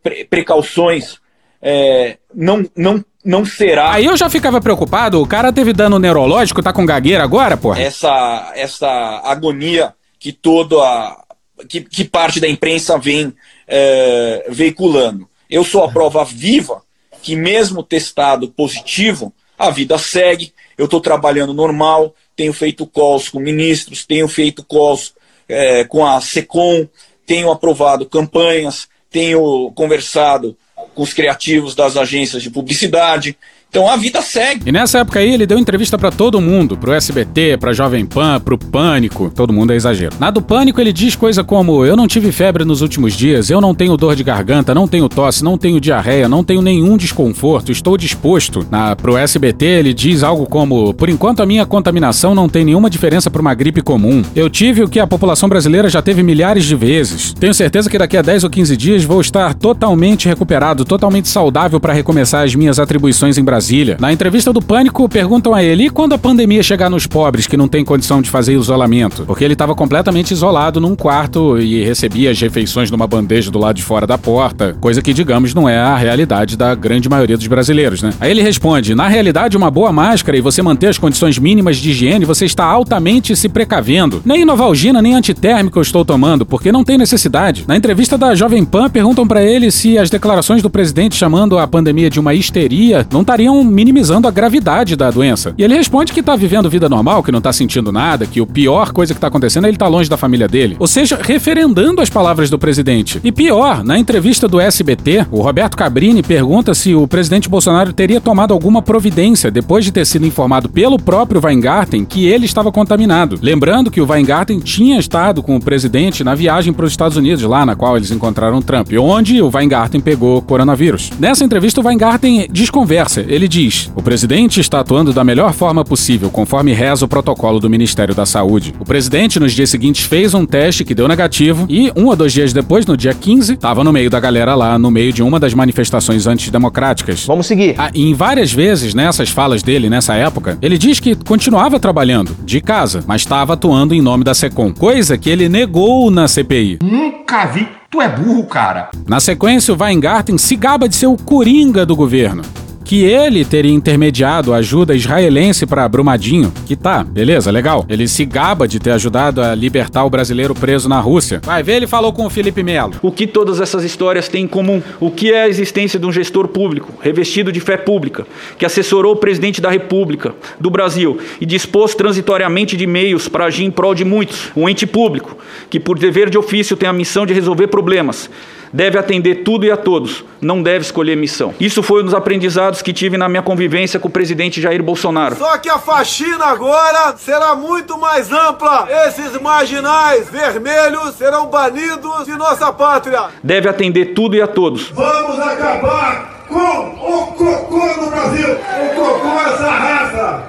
pre 0.00 0.24
precauções, 0.26 1.16
é, 1.60 2.18
não, 2.32 2.64
não 2.76 3.04
não 3.28 3.44
será. 3.44 3.92
Aí 3.92 4.06
eu 4.06 4.16
já 4.16 4.30
ficava 4.30 4.58
preocupado, 4.58 5.20
o 5.20 5.26
cara 5.26 5.52
teve 5.52 5.74
dano 5.74 5.98
neurológico, 5.98 6.62
tá 6.62 6.72
com 6.72 6.86
gagueira 6.86 7.22
agora, 7.22 7.58
porra? 7.58 7.78
Essa, 7.78 8.52
essa 8.56 8.88
agonia 9.22 9.92
que 10.18 10.32
toda 10.32 10.76
a. 10.76 11.24
que, 11.68 11.82
que 11.82 12.04
parte 12.04 12.40
da 12.40 12.48
imprensa 12.48 12.96
vem 12.96 13.34
é, 13.66 14.46
veiculando. 14.48 15.28
Eu 15.50 15.62
sou 15.62 15.84
a 15.84 15.90
prova 15.90 16.24
viva 16.24 16.80
que 17.20 17.36
mesmo 17.36 17.82
testado 17.82 18.48
positivo, 18.48 19.30
a 19.58 19.68
vida 19.68 19.98
segue, 19.98 20.54
eu 20.78 20.86
estou 20.86 21.00
trabalhando 21.00 21.52
normal, 21.52 22.14
tenho 22.34 22.54
feito 22.54 22.86
calls 22.86 23.28
com 23.28 23.40
ministros, 23.40 24.06
tenho 24.06 24.26
feito 24.26 24.64
calls 24.64 25.12
é, 25.46 25.84
com 25.84 26.06
a 26.06 26.18
SECOM, 26.22 26.88
tenho 27.26 27.50
aprovado 27.50 28.06
campanhas, 28.06 28.88
tenho 29.10 29.70
conversado 29.74 30.56
com 30.94 31.02
os 31.02 31.12
criativos 31.12 31.74
das 31.74 31.96
agências 31.96 32.42
de 32.42 32.50
publicidade, 32.50 33.36
então 33.70 33.88
a 33.88 33.96
vida 33.96 34.22
segue. 34.22 34.62
E 34.66 34.72
nessa 34.72 35.00
época 35.00 35.18
aí 35.18 35.32
ele 35.32 35.46
deu 35.46 35.58
entrevista 35.58 35.98
para 35.98 36.10
todo 36.10 36.40
mundo, 36.40 36.74
pro 36.76 36.92
SBT, 36.92 37.58
pra 37.58 37.74
Jovem 37.74 38.06
Pan, 38.06 38.40
pro 38.40 38.56
Pânico, 38.56 39.30
todo 39.34 39.52
mundo 39.52 39.74
é 39.74 39.76
exagero. 39.76 40.16
Na 40.18 40.30
do 40.30 40.40
Pânico 40.40 40.80
ele 40.80 40.90
diz 40.92 41.14
coisa 41.14 41.44
como: 41.44 41.84
"Eu 41.84 41.94
não 41.94 42.08
tive 42.08 42.32
febre 42.32 42.64
nos 42.64 42.80
últimos 42.80 43.12
dias, 43.12 43.50
eu 43.50 43.60
não 43.60 43.74
tenho 43.74 43.96
dor 43.96 44.16
de 44.16 44.24
garganta, 44.24 44.74
não 44.74 44.88
tenho 44.88 45.06
tosse, 45.06 45.44
não 45.44 45.58
tenho 45.58 45.80
diarreia, 45.80 46.28
não 46.28 46.42
tenho 46.42 46.62
nenhum 46.62 46.96
desconforto, 46.96 47.70
estou 47.70 47.98
disposto". 47.98 48.66
Na 48.70 48.96
pro 48.96 49.18
SBT 49.18 49.66
ele 49.66 49.92
diz 49.92 50.22
algo 50.22 50.46
como: 50.46 50.94
"Por 50.94 51.10
enquanto 51.10 51.42
a 51.42 51.46
minha 51.46 51.66
contaminação 51.66 52.34
não 52.34 52.48
tem 52.48 52.64
nenhuma 52.64 52.88
diferença 52.88 53.30
para 53.30 53.42
uma 53.42 53.54
gripe 53.54 53.82
comum. 53.82 54.22
Eu 54.34 54.48
tive 54.48 54.82
o 54.82 54.88
que 54.88 54.98
a 54.98 55.06
população 55.06 55.48
brasileira 55.48 55.90
já 55.90 56.00
teve 56.00 56.22
milhares 56.22 56.64
de 56.64 56.74
vezes. 56.74 57.34
Tenho 57.34 57.52
certeza 57.52 57.90
que 57.90 57.98
daqui 57.98 58.16
a 58.16 58.22
10 58.22 58.44
ou 58.44 58.50
15 58.50 58.76
dias 58.78 59.04
vou 59.04 59.20
estar 59.20 59.52
totalmente 59.52 60.26
recuperado, 60.26 60.86
totalmente 60.86 61.28
saudável 61.28 61.78
para 61.78 61.92
recomeçar 61.92 62.44
as 62.44 62.54
minhas 62.54 62.78
atribuições 62.78 63.36
em 63.36 63.44
Brasília 63.44 63.57
Brasília. 63.58 63.96
Na 63.98 64.12
entrevista 64.12 64.52
do 64.52 64.62
Pânico, 64.62 65.08
perguntam 65.08 65.52
a 65.52 65.62
ele: 65.62 65.86
e 65.86 65.90
quando 65.90 66.12
a 66.12 66.18
pandemia 66.18 66.62
chegar 66.62 66.88
nos 66.88 67.06
pobres 67.08 67.46
que 67.48 67.56
não 67.56 67.66
têm 67.66 67.84
condição 67.84 68.22
de 68.22 68.30
fazer 68.30 68.54
isolamento? 68.54 69.24
Porque 69.26 69.44
ele 69.44 69.54
estava 69.54 69.74
completamente 69.74 70.30
isolado 70.30 70.80
num 70.80 70.94
quarto 70.94 71.58
e 71.58 71.82
recebia 71.82 72.30
as 72.30 72.40
refeições 72.40 72.88
numa 72.90 73.06
bandeja 73.06 73.50
do 73.50 73.58
lado 73.58 73.74
de 73.74 73.82
fora 73.82 74.06
da 74.06 74.16
porta, 74.16 74.76
coisa 74.80 75.02
que, 75.02 75.12
digamos, 75.12 75.54
não 75.54 75.68
é 75.68 75.76
a 75.76 75.96
realidade 75.96 76.56
da 76.56 76.72
grande 76.74 77.08
maioria 77.08 77.36
dos 77.36 77.46
brasileiros, 77.48 78.00
né? 78.00 78.12
Aí 78.20 78.30
ele 78.30 78.40
responde: 78.40 78.94
na 78.94 79.08
realidade, 79.08 79.56
uma 79.56 79.70
boa 79.70 79.92
máscara 79.92 80.38
e 80.38 80.40
você 80.40 80.62
manter 80.62 80.86
as 80.86 80.98
condições 80.98 81.36
mínimas 81.36 81.78
de 81.78 81.90
higiene, 81.90 82.24
você 82.24 82.44
está 82.44 82.64
altamente 82.64 83.34
se 83.34 83.48
precavendo. 83.48 84.22
Nem 84.24 84.44
Novalgina 84.44 85.02
nem 85.02 85.14
antitérmico 85.14 85.78
eu 85.78 85.82
estou 85.82 86.04
tomando, 86.04 86.46
porque 86.46 86.70
não 86.70 86.84
tem 86.84 86.96
necessidade. 86.96 87.64
Na 87.66 87.76
entrevista 87.76 88.16
da 88.16 88.36
Jovem 88.36 88.64
Pan, 88.64 88.88
perguntam 88.88 89.26
para 89.26 89.42
ele 89.42 89.72
se 89.72 89.98
as 89.98 90.08
declarações 90.08 90.62
do 90.62 90.70
presidente 90.70 91.16
chamando 91.16 91.58
a 91.58 91.66
pandemia 91.66 92.08
de 92.08 92.20
uma 92.20 92.34
histeria 92.34 93.04
não 93.12 93.22
estariam 93.22 93.47
estariam 93.48 93.64
minimizando 93.64 94.28
a 94.28 94.30
gravidade 94.30 94.94
da 94.94 95.10
doença. 95.10 95.54
E 95.56 95.64
ele 95.64 95.74
responde 95.74 96.12
que 96.12 96.22
tá 96.22 96.36
vivendo 96.36 96.68
vida 96.68 96.88
normal, 96.88 97.22
que 97.22 97.32
não 97.32 97.40
tá 97.40 97.52
sentindo 97.52 97.90
nada, 97.90 98.26
que 98.26 98.40
o 98.40 98.46
pior 98.46 98.92
coisa 98.92 99.14
que 99.14 99.20
tá 99.20 99.28
acontecendo 99.28 99.64
é 99.64 99.68
ele 99.68 99.78
tá 99.78 99.88
longe 99.88 100.10
da 100.10 100.16
família 100.16 100.46
dele. 100.46 100.76
Ou 100.78 100.86
seja, 100.86 101.18
referendando 101.20 102.00
as 102.00 102.10
palavras 102.10 102.50
do 102.50 102.58
presidente. 102.58 103.20
E 103.24 103.32
pior, 103.32 103.82
na 103.82 103.98
entrevista 103.98 104.46
do 104.46 104.60
SBT, 104.60 105.26
o 105.30 105.40
Roberto 105.40 105.76
Cabrini 105.76 106.22
pergunta 106.22 106.74
se 106.74 106.94
o 106.94 107.08
presidente 107.08 107.48
Bolsonaro 107.48 107.92
teria 107.92 108.20
tomado 108.20 108.52
alguma 108.52 108.82
providência 108.82 109.50
depois 109.50 109.84
de 109.84 109.92
ter 109.92 110.04
sido 110.04 110.26
informado 110.26 110.68
pelo 110.68 110.98
próprio 110.98 111.40
Weingarten 111.42 112.04
que 112.04 112.26
ele 112.26 112.44
estava 112.44 112.70
contaminado. 112.70 113.38
Lembrando 113.40 113.90
que 113.90 114.00
o 114.00 114.06
Weingarten 114.06 114.58
tinha 114.60 114.98
estado 114.98 115.42
com 115.42 115.56
o 115.56 115.60
presidente 115.60 116.22
na 116.22 116.34
viagem 116.34 116.72
para 116.72 116.84
os 116.84 116.92
Estados 116.92 117.16
Unidos, 117.16 117.42
lá 117.44 117.64
na 117.64 117.74
qual 117.74 117.96
eles 117.96 118.10
encontraram 118.10 118.60
Trump, 118.60 118.88
onde 118.98 119.40
o 119.40 119.50
Weingarten 119.52 120.00
pegou 120.00 120.42
coronavírus. 120.42 121.10
Nessa 121.18 121.44
entrevista, 121.44 121.80
o 121.80 121.86
Weingarten 121.86 122.48
desconversa. 122.50 123.24
Ele 123.38 123.46
diz: 123.46 123.88
o 123.94 124.02
presidente 124.02 124.58
está 124.58 124.80
atuando 124.80 125.12
da 125.12 125.22
melhor 125.22 125.52
forma 125.52 125.84
possível, 125.84 126.28
conforme 126.28 126.72
reza 126.72 127.04
o 127.04 127.08
protocolo 127.08 127.60
do 127.60 127.70
Ministério 127.70 128.12
da 128.12 128.26
Saúde. 128.26 128.74
O 128.80 128.84
presidente, 128.84 129.38
nos 129.38 129.52
dias 129.52 129.70
seguintes, 129.70 130.04
fez 130.04 130.34
um 130.34 130.44
teste 130.44 130.84
que 130.84 130.92
deu 130.92 131.06
negativo 131.06 131.64
e, 131.68 131.92
um 131.94 132.06
ou 132.06 132.16
dois 132.16 132.32
dias 132.32 132.52
depois, 132.52 132.84
no 132.84 132.96
dia 132.96 133.14
15, 133.14 133.52
estava 133.52 133.84
no 133.84 133.92
meio 133.92 134.10
da 134.10 134.18
galera 134.18 134.56
lá, 134.56 134.76
no 134.76 134.90
meio 134.90 135.12
de 135.12 135.22
uma 135.22 135.38
das 135.38 135.54
manifestações 135.54 136.26
antidemocráticas. 136.26 137.26
Vamos 137.26 137.46
seguir. 137.46 137.76
Ah, 137.78 137.92
e 137.94 138.10
em 138.10 138.12
várias 138.12 138.52
vezes, 138.52 138.92
nessas 138.92 139.28
falas 139.28 139.62
dele, 139.62 139.88
nessa 139.88 140.14
época, 140.16 140.58
ele 140.60 140.76
diz 140.76 140.98
que 140.98 141.14
continuava 141.14 141.78
trabalhando 141.78 142.36
de 142.44 142.60
casa, 142.60 143.04
mas 143.06 143.20
estava 143.20 143.52
atuando 143.52 143.94
em 143.94 144.02
nome 144.02 144.24
da 144.24 144.34
SECOM, 144.34 144.72
coisa 144.72 145.16
que 145.16 145.30
ele 145.30 145.48
negou 145.48 146.10
na 146.10 146.26
CPI. 146.26 146.80
Nunca 146.82 147.46
vi. 147.46 147.68
Tu 147.88 148.02
é 148.02 148.08
burro, 148.08 148.44
cara. 148.46 148.90
Na 149.06 149.20
sequência, 149.20 149.72
o 149.72 149.76
Weingarten 149.80 150.36
se 150.36 150.56
gaba 150.56 150.88
de 150.88 150.96
ser 150.96 151.06
o 151.06 151.16
coringa 151.16 151.86
do 151.86 151.94
governo 151.94 152.42
que 152.88 153.04
ele 153.04 153.44
teria 153.44 153.70
intermediado 153.70 154.54
a 154.54 154.56
ajuda 154.56 154.94
israelense 154.94 155.66
para 155.66 155.86
Brumadinho, 155.86 156.50
que 156.64 156.74
tá, 156.74 157.04
beleza, 157.04 157.50
legal. 157.50 157.84
Ele 157.86 158.08
se 158.08 158.24
gaba 158.24 158.66
de 158.66 158.80
ter 158.80 158.92
ajudado 158.92 159.42
a 159.42 159.54
libertar 159.54 160.04
o 160.04 160.10
brasileiro 160.10 160.54
preso 160.54 160.88
na 160.88 160.98
Rússia. 160.98 161.42
Vai 161.44 161.62
ver, 161.62 161.74
ele 161.74 161.86
falou 161.86 162.14
com 162.14 162.24
o 162.24 162.30
Felipe 162.30 162.62
Melo. 162.62 162.94
O 163.02 163.12
que 163.12 163.26
todas 163.26 163.60
essas 163.60 163.84
histórias 163.84 164.26
têm 164.26 164.44
em 164.44 164.48
comum? 164.48 164.82
O 164.98 165.10
que 165.10 165.30
é 165.30 165.42
a 165.42 165.48
existência 165.50 166.00
de 166.00 166.06
um 166.06 166.10
gestor 166.10 166.48
público, 166.48 166.94
revestido 167.02 167.52
de 167.52 167.60
fé 167.60 167.76
pública, 167.76 168.26
que 168.56 168.64
assessorou 168.64 169.12
o 169.12 169.16
presidente 169.16 169.60
da 169.60 169.68
República 169.68 170.34
do 170.58 170.70
Brasil 170.70 171.18
e 171.42 171.44
dispôs 171.44 171.94
transitoriamente 171.94 172.74
de 172.74 172.86
meios 172.86 173.28
para 173.28 173.44
agir 173.44 173.64
em 173.64 173.70
prol 173.70 173.94
de 173.94 174.02
muitos, 174.06 174.50
um 174.56 174.66
ente 174.66 174.86
público, 174.86 175.36
que 175.68 175.78
por 175.78 175.98
dever 175.98 176.30
de 176.30 176.38
ofício 176.38 176.74
tem 176.74 176.88
a 176.88 176.92
missão 176.94 177.26
de 177.26 177.34
resolver 177.34 177.66
problemas 177.66 178.30
deve 178.72 178.98
atender 178.98 179.42
tudo 179.42 179.64
e 179.64 179.70
a 179.70 179.76
todos, 179.76 180.24
não 180.40 180.62
deve 180.62 180.84
escolher 180.84 181.16
missão. 181.16 181.54
Isso 181.58 181.82
foi 181.82 182.02
um 182.02 182.04
dos 182.04 182.14
aprendizados 182.14 182.82
que 182.82 182.92
tive 182.92 183.16
na 183.16 183.28
minha 183.28 183.42
convivência 183.42 183.98
com 183.98 184.08
o 184.08 184.10
presidente 184.10 184.60
Jair 184.60 184.82
Bolsonaro. 184.82 185.36
Só 185.36 185.56
que 185.58 185.68
a 185.68 185.78
faxina 185.78 186.46
agora 186.46 187.16
será 187.16 187.54
muito 187.54 187.98
mais 187.98 188.32
ampla. 188.32 188.88
Esses 189.06 189.40
marginais 189.40 190.28
vermelhos 190.28 191.14
serão 191.14 191.46
banidos 191.46 192.24
de 192.24 192.36
nossa 192.36 192.72
pátria. 192.72 193.24
Deve 193.42 193.68
atender 193.68 194.14
tudo 194.14 194.36
e 194.36 194.42
a 194.42 194.46
todos. 194.46 194.90
Vamos 194.90 195.38
acabar 195.38 196.44
com 196.48 196.56
o 196.56 197.26
cocô 197.32 197.86
no 198.00 198.10
Brasil. 198.10 198.48
O 198.54 198.94
cocô 198.94 199.28
é 199.28 199.54
essa 199.54 199.70
raça 199.70 200.42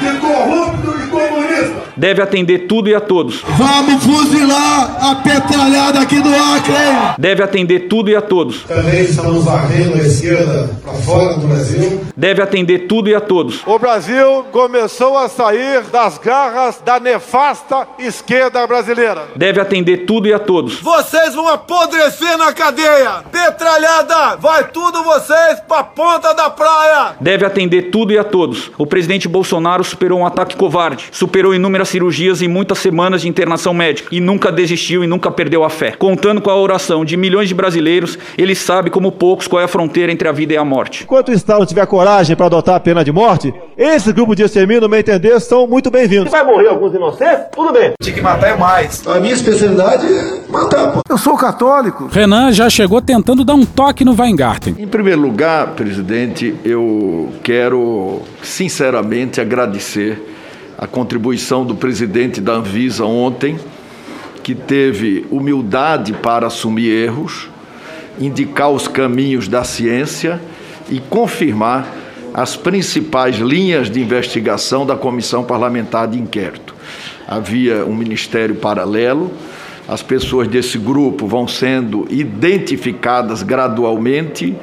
de 0.00 0.18
corrupto. 0.18 0.89
Deve 2.00 2.22
atender 2.22 2.60
tudo 2.60 2.88
e 2.88 2.94
a 2.94 3.00
todos. 3.00 3.42
Vamos 3.58 4.02
fuzilar 4.02 4.96
a 5.04 5.16
petralhada 5.16 6.00
aqui 6.00 6.18
do 6.18 6.30
Acre. 6.30 6.72
Deve 7.18 7.42
atender 7.42 7.88
tudo 7.88 8.08
e 8.08 8.16
a 8.16 8.22
todos. 8.22 8.62
Também 8.62 9.02
estamos 9.02 9.44
varrendo 9.44 9.96
a 9.96 9.98
esquerda 9.98 10.70
para 10.82 10.94
fora 10.94 11.34
do 11.34 11.46
Brasil. 11.46 12.00
Deve 12.16 12.40
atender 12.40 12.86
tudo 12.86 13.10
e 13.10 13.14
a 13.14 13.20
todos. 13.20 13.60
O 13.66 13.78
Brasil 13.78 14.46
começou 14.50 15.18
a 15.18 15.28
sair 15.28 15.82
das 15.92 16.16
garras 16.16 16.80
da 16.82 16.98
nefasta 16.98 17.86
esquerda 17.98 18.66
brasileira. 18.66 19.24
Deve 19.36 19.60
atender 19.60 20.06
tudo 20.06 20.26
e 20.26 20.32
a 20.32 20.38
todos. 20.38 20.80
Vocês 20.80 21.34
vão 21.34 21.48
apodrecer 21.48 22.38
na 22.38 22.50
cadeia. 22.54 23.24
Petralhada, 23.30 24.36
vai 24.36 24.68
tudo 24.68 25.04
vocês 25.04 25.60
pra 25.68 25.84
ponta 25.84 26.32
da 26.32 26.48
praia. 26.48 27.16
Deve 27.20 27.44
atender 27.44 27.90
tudo 27.90 28.10
e 28.10 28.16
a 28.16 28.24
todos. 28.24 28.70
O 28.78 28.86
presidente 28.86 29.28
Bolsonaro 29.28 29.84
superou 29.84 30.20
um 30.20 30.26
ataque 30.26 30.56
covarde, 30.56 31.10
superou 31.12 31.54
inúmeras 31.54 31.89
cirurgias 31.90 32.40
e 32.40 32.48
muitas 32.48 32.78
semanas 32.78 33.22
de 33.22 33.28
internação 33.28 33.74
médica 33.74 34.08
e 34.12 34.20
nunca 34.20 34.50
desistiu 34.50 35.04
e 35.04 35.06
nunca 35.06 35.30
perdeu 35.30 35.64
a 35.64 35.70
fé. 35.70 35.92
Contando 35.92 36.40
com 36.40 36.50
a 36.50 36.56
oração 36.56 37.04
de 37.04 37.16
milhões 37.16 37.48
de 37.48 37.54
brasileiros, 37.54 38.18
ele 38.38 38.54
sabe 38.54 38.90
como 38.90 39.12
poucos 39.12 39.46
qual 39.46 39.60
é 39.60 39.64
a 39.64 39.68
fronteira 39.68 40.12
entre 40.12 40.28
a 40.28 40.32
vida 40.32 40.54
e 40.54 40.56
a 40.56 40.64
morte. 40.64 41.04
Enquanto 41.04 41.28
o 41.28 41.32
Estado 41.32 41.66
tiver 41.66 41.86
coragem 41.86 42.36
para 42.36 42.46
adotar 42.46 42.76
a 42.76 42.80
pena 42.80 43.04
de 43.04 43.12
morte, 43.12 43.52
esse 43.76 44.12
grupo 44.12 44.34
de 44.34 44.42
extermínio, 44.42 44.82
no 44.82 44.88
meu 44.88 45.00
entender, 45.00 45.38
são 45.40 45.66
muito 45.66 45.90
bem-vindos. 45.90 46.30
Vai 46.30 46.44
morrer 46.44 46.68
alguns 46.68 46.94
inocentes? 46.94 47.46
Tudo 47.52 47.72
bem. 47.72 47.92
Tinha 48.00 48.14
que 48.14 48.22
matar 48.22 48.50
é 48.50 48.56
mais. 48.56 49.06
A 49.06 49.18
minha 49.18 49.34
especialidade 49.34 50.06
é 50.06 50.50
matar, 50.50 50.92
pô. 50.92 51.00
Eu 51.08 51.18
sou 51.18 51.36
católico. 51.36 52.08
Renan 52.10 52.52
já 52.52 52.70
chegou 52.70 53.02
tentando 53.02 53.44
dar 53.44 53.54
um 53.54 53.64
toque 53.64 54.04
no 54.04 54.14
Weingarten. 54.14 54.76
Em 54.78 54.86
primeiro 54.86 55.20
lugar, 55.20 55.68
presidente, 55.68 56.54
eu 56.64 57.30
quero 57.42 58.22
sinceramente 58.42 59.40
agradecer 59.40 60.30
a 60.80 60.86
contribuição 60.86 61.62
do 61.62 61.74
presidente 61.74 62.40
da 62.40 62.54
Anvisa 62.54 63.04
ontem, 63.04 63.58
que 64.42 64.54
teve 64.54 65.26
humildade 65.30 66.14
para 66.14 66.46
assumir 66.46 66.88
erros, 66.88 67.50
indicar 68.18 68.70
os 68.70 68.88
caminhos 68.88 69.46
da 69.46 69.62
ciência 69.62 70.40
e 70.90 70.98
confirmar 70.98 71.86
as 72.32 72.56
principais 72.56 73.36
linhas 73.36 73.90
de 73.90 74.00
investigação 74.00 74.86
da 74.86 74.96
Comissão 74.96 75.44
Parlamentar 75.44 76.08
de 76.08 76.18
Inquérito. 76.18 76.74
Havia 77.28 77.84
um 77.84 77.94
ministério 77.94 78.54
paralelo, 78.54 79.30
as 79.86 80.02
pessoas 80.02 80.48
desse 80.48 80.78
grupo 80.78 81.26
vão 81.26 81.46
sendo 81.46 82.06
identificadas 82.08 83.42
gradualmente 83.42 84.56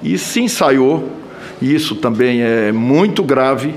e 0.00 0.16
se 0.16 0.42
ensaiou, 0.42 1.10
e 1.60 1.74
isso 1.74 1.96
também 1.96 2.40
é 2.42 2.70
muito 2.70 3.24
grave, 3.24 3.74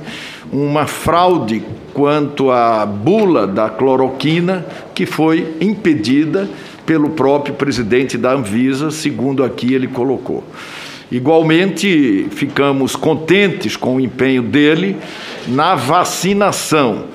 uma 0.52 0.88
fraude 0.88 1.64
quanto 1.94 2.50
à 2.52 2.86
bula 2.86 3.46
da 3.46 3.70
cloroquina 3.70 4.66
que 4.94 5.06
foi 5.06 5.56
impedida 5.60 6.50
pelo 6.86 7.12
próprio 7.12 7.54
presidente 7.54 8.18
da 8.18 8.34
Anvisa, 8.34 8.90
segundo 8.90 9.44
aqui 9.44 9.74
ele 9.74 9.88
colocou. 9.88 10.44
Igualmente, 11.12 12.28
ficamos 12.32 12.96
contentes 12.96 13.76
com 13.76 13.96
o 13.96 14.00
empenho 14.00 14.44
dele 14.44 14.98
na 15.48 15.76
vacinação. 15.76 17.06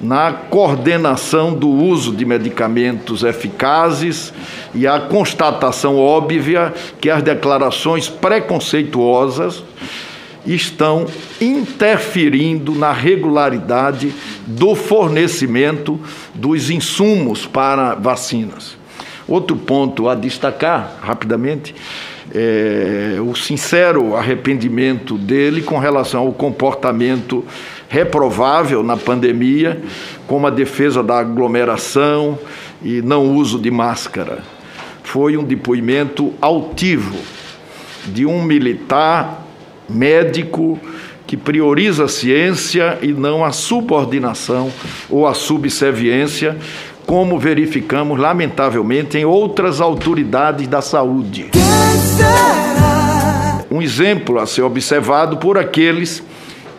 na 0.00 0.32
coordenação 0.32 1.54
do 1.54 1.68
uso 1.68 2.12
de 2.12 2.26
medicamentos 2.26 3.22
eficazes 3.22 4.34
e 4.74 4.86
a 4.86 5.00
constatação 5.00 5.96
óbvia 5.96 6.74
que 7.00 7.08
as 7.08 7.22
declarações 7.22 8.06
preconceituosas 8.08 9.62
estão 10.46 11.06
interferindo 11.40 12.74
na 12.74 12.92
regularidade 12.92 14.12
do 14.46 14.74
fornecimento 14.74 15.98
dos 16.34 16.70
insumos 16.70 17.46
para 17.46 17.94
vacinas. 17.94 18.76
Outro 19.26 19.56
ponto 19.56 20.08
a 20.08 20.14
destacar, 20.14 20.98
rapidamente, 21.00 21.74
é 22.34 23.18
o 23.20 23.34
sincero 23.34 24.16
arrependimento 24.16 25.16
dele 25.16 25.62
com 25.62 25.78
relação 25.78 26.22
ao 26.22 26.32
comportamento 26.32 27.44
reprovável 27.88 28.82
na 28.82 28.96
pandemia, 28.96 29.80
como 30.26 30.46
a 30.46 30.50
defesa 30.50 31.02
da 31.02 31.18
aglomeração 31.18 32.38
e 32.82 33.00
não 33.00 33.34
uso 33.34 33.58
de 33.58 33.70
máscara. 33.70 34.42
Foi 35.02 35.36
um 35.36 35.44
depoimento 35.44 36.32
altivo 36.40 37.16
de 38.06 38.26
um 38.26 38.42
militar 38.42 39.43
médico 39.88 40.78
que 41.26 41.36
prioriza 41.36 42.04
a 42.04 42.08
ciência 42.08 42.98
e 43.02 43.08
não 43.08 43.44
a 43.44 43.52
subordinação 43.52 44.72
ou 45.08 45.26
a 45.26 45.34
subserviência, 45.34 46.56
como 47.06 47.38
verificamos 47.38 48.18
lamentavelmente 48.18 49.18
em 49.18 49.24
outras 49.24 49.80
autoridades 49.80 50.66
da 50.66 50.80
saúde. 50.80 51.50
Um 53.70 53.80
exemplo 53.82 54.38
a 54.38 54.46
ser 54.46 54.62
observado 54.62 55.36
por 55.38 55.58
aqueles 55.58 56.22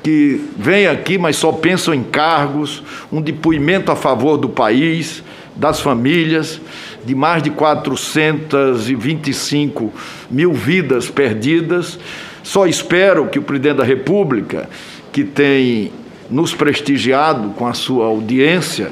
que 0.02 0.50
vêm 0.56 0.88
aqui, 0.88 1.18
mas 1.18 1.36
só 1.36 1.52
pensam 1.52 1.94
em 1.94 2.04
cargos, 2.04 2.82
um 3.12 3.22
depoimento 3.22 3.92
a 3.92 3.96
favor 3.96 4.38
do 4.38 4.48
país, 4.48 5.22
das 5.56 5.80
famílias, 5.80 6.62
de 7.04 7.16
mais 7.16 7.42
de 7.42 7.50
425 7.50 9.92
mil 10.30 10.54
vidas 10.54 11.10
perdidas. 11.10 11.98
Só 12.46 12.68
espero 12.68 13.28
que 13.28 13.40
o 13.40 13.42
presidente 13.42 13.78
da 13.78 13.84
República, 13.84 14.70
que 15.12 15.24
tem 15.24 15.92
nos 16.30 16.54
prestigiado 16.54 17.50
com 17.56 17.66
a 17.66 17.74
sua 17.74 18.06
audiência 18.06 18.92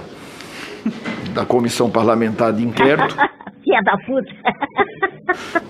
da 1.35 1.45
Comissão 1.45 1.87
Parlamentar 1.87 2.51
de 2.51 2.63
Inquérito, 2.63 3.15
da 3.85 3.97
puta. 4.05 4.33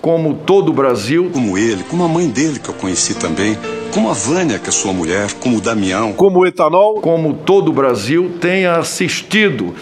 como 0.00 0.34
todo 0.34 0.70
o 0.70 0.72
Brasil, 0.72 1.30
Como 1.30 1.58
ele, 1.58 1.82
como 1.84 2.02
a 2.04 2.08
mãe 2.08 2.26
dele 2.26 2.58
que 2.58 2.70
eu 2.70 2.74
conheci 2.74 3.18
também, 3.18 3.54
como 3.92 4.08
a 4.08 4.14
Vânia, 4.14 4.58
que 4.58 4.70
é 4.70 4.72
sua 4.72 4.94
mulher, 4.94 5.30
como 5.34 5.58
o 5.58 5.60
Damião. 5.60 6.14
como 6.14 6.40
o 6.40 6.46
etanol, 6.46 7.02
como 7.02 7.34
todo 7.34 7.68
o 7.68 7.72
Brasil, 7.72 8.32
tenha 8.40 8.76
assistido 8.76 9.74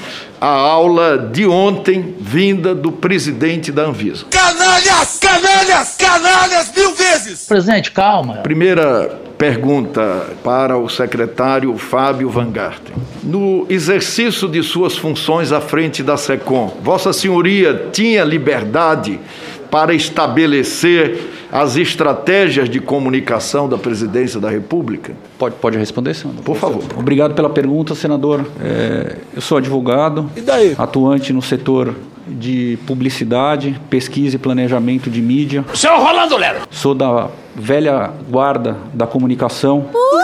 à 0.43 0.49
aula 0.49 1.17
de 1.17 1.47
ontem 1.47 2.17
vinda 2.19 2.75
do 2.75 2.91
presidente 2.91 3.71
da 3.71 3.83
Anvisa. 3.83 4.25
Canalhas! 4.29 5.21
Canalhas! 5.21 5.95
Canalhas 5.97 6.73
mil 6.77 6.93
vezes! 6.97 7.47
Presidente, 7.47 7.93
calma. 7.93 8.39
Primeira 8.39 9.21
pergunta 9.39 10.27
para 10.43 10.77
o 10.77 10.89
secretário 10.89 11.79
Fábio 11.79 12.29
Van 12.29 12.51
Garten. 12.51 12.93
No 13.23 13.67
exercício 13.69 14.49
de 14.49 14.65
suas 14.65 14.97
funções 14.97 15.53
à 15.53 15.61
frente 15.61 16.03
da 16.03 16.17
SECOM, 16.17 16.77
Vossa 16.83 17.13
Senhoria 17.13 17.91
tinha 17.93 18.25
liberdade 18.25 19.21
para 19.73 19.95
estabelecer 19.95 21.31
as 21.51 21.77
estratégias 21.77 22.69
de 22.69 22.79
comunicação 22.79 23.67
da 23.67 23.79
Presidência 23.79 24.39
da 24.39 24.51
República? 24.51 25.15
Pode, 25.39 25.55
pode 25.55 25.79
responder, 25.79 26.13
senador? 26.13 26.45
Por 26.45 26.57
favor. 26.57 26.85
Obrigado 26.95 27.33
pela 27.35 27.49
pergunta, 27.49 27.95
senador. 27.95 28.45
É, 28.63 29.17
eu 29.35 29.41
sou 29.41 29.57
advogado, 29.57 30.31
atuante 30.77 31.33
no 31.33 31.41
setor 31.41 31.95
de 32.29 32.79
publicidade, 32.87 33.81
pesquisa 33.89 34.37
e 34.37 34.39
planejamento 34.39 35.09
de 35.09 35.23
mídia. 35.23 35.65
Seu 35.73 35.97
Rolando 35.99 36.37
Lero! 36.37 36.61
Sou 36.71 36.95
da 36.95 37.29
velha 37.57 38.11
guarda 38.29 38.77
da 38.93 39.07
comunicação, 39.07 39.87
Uh! 39.95 40.22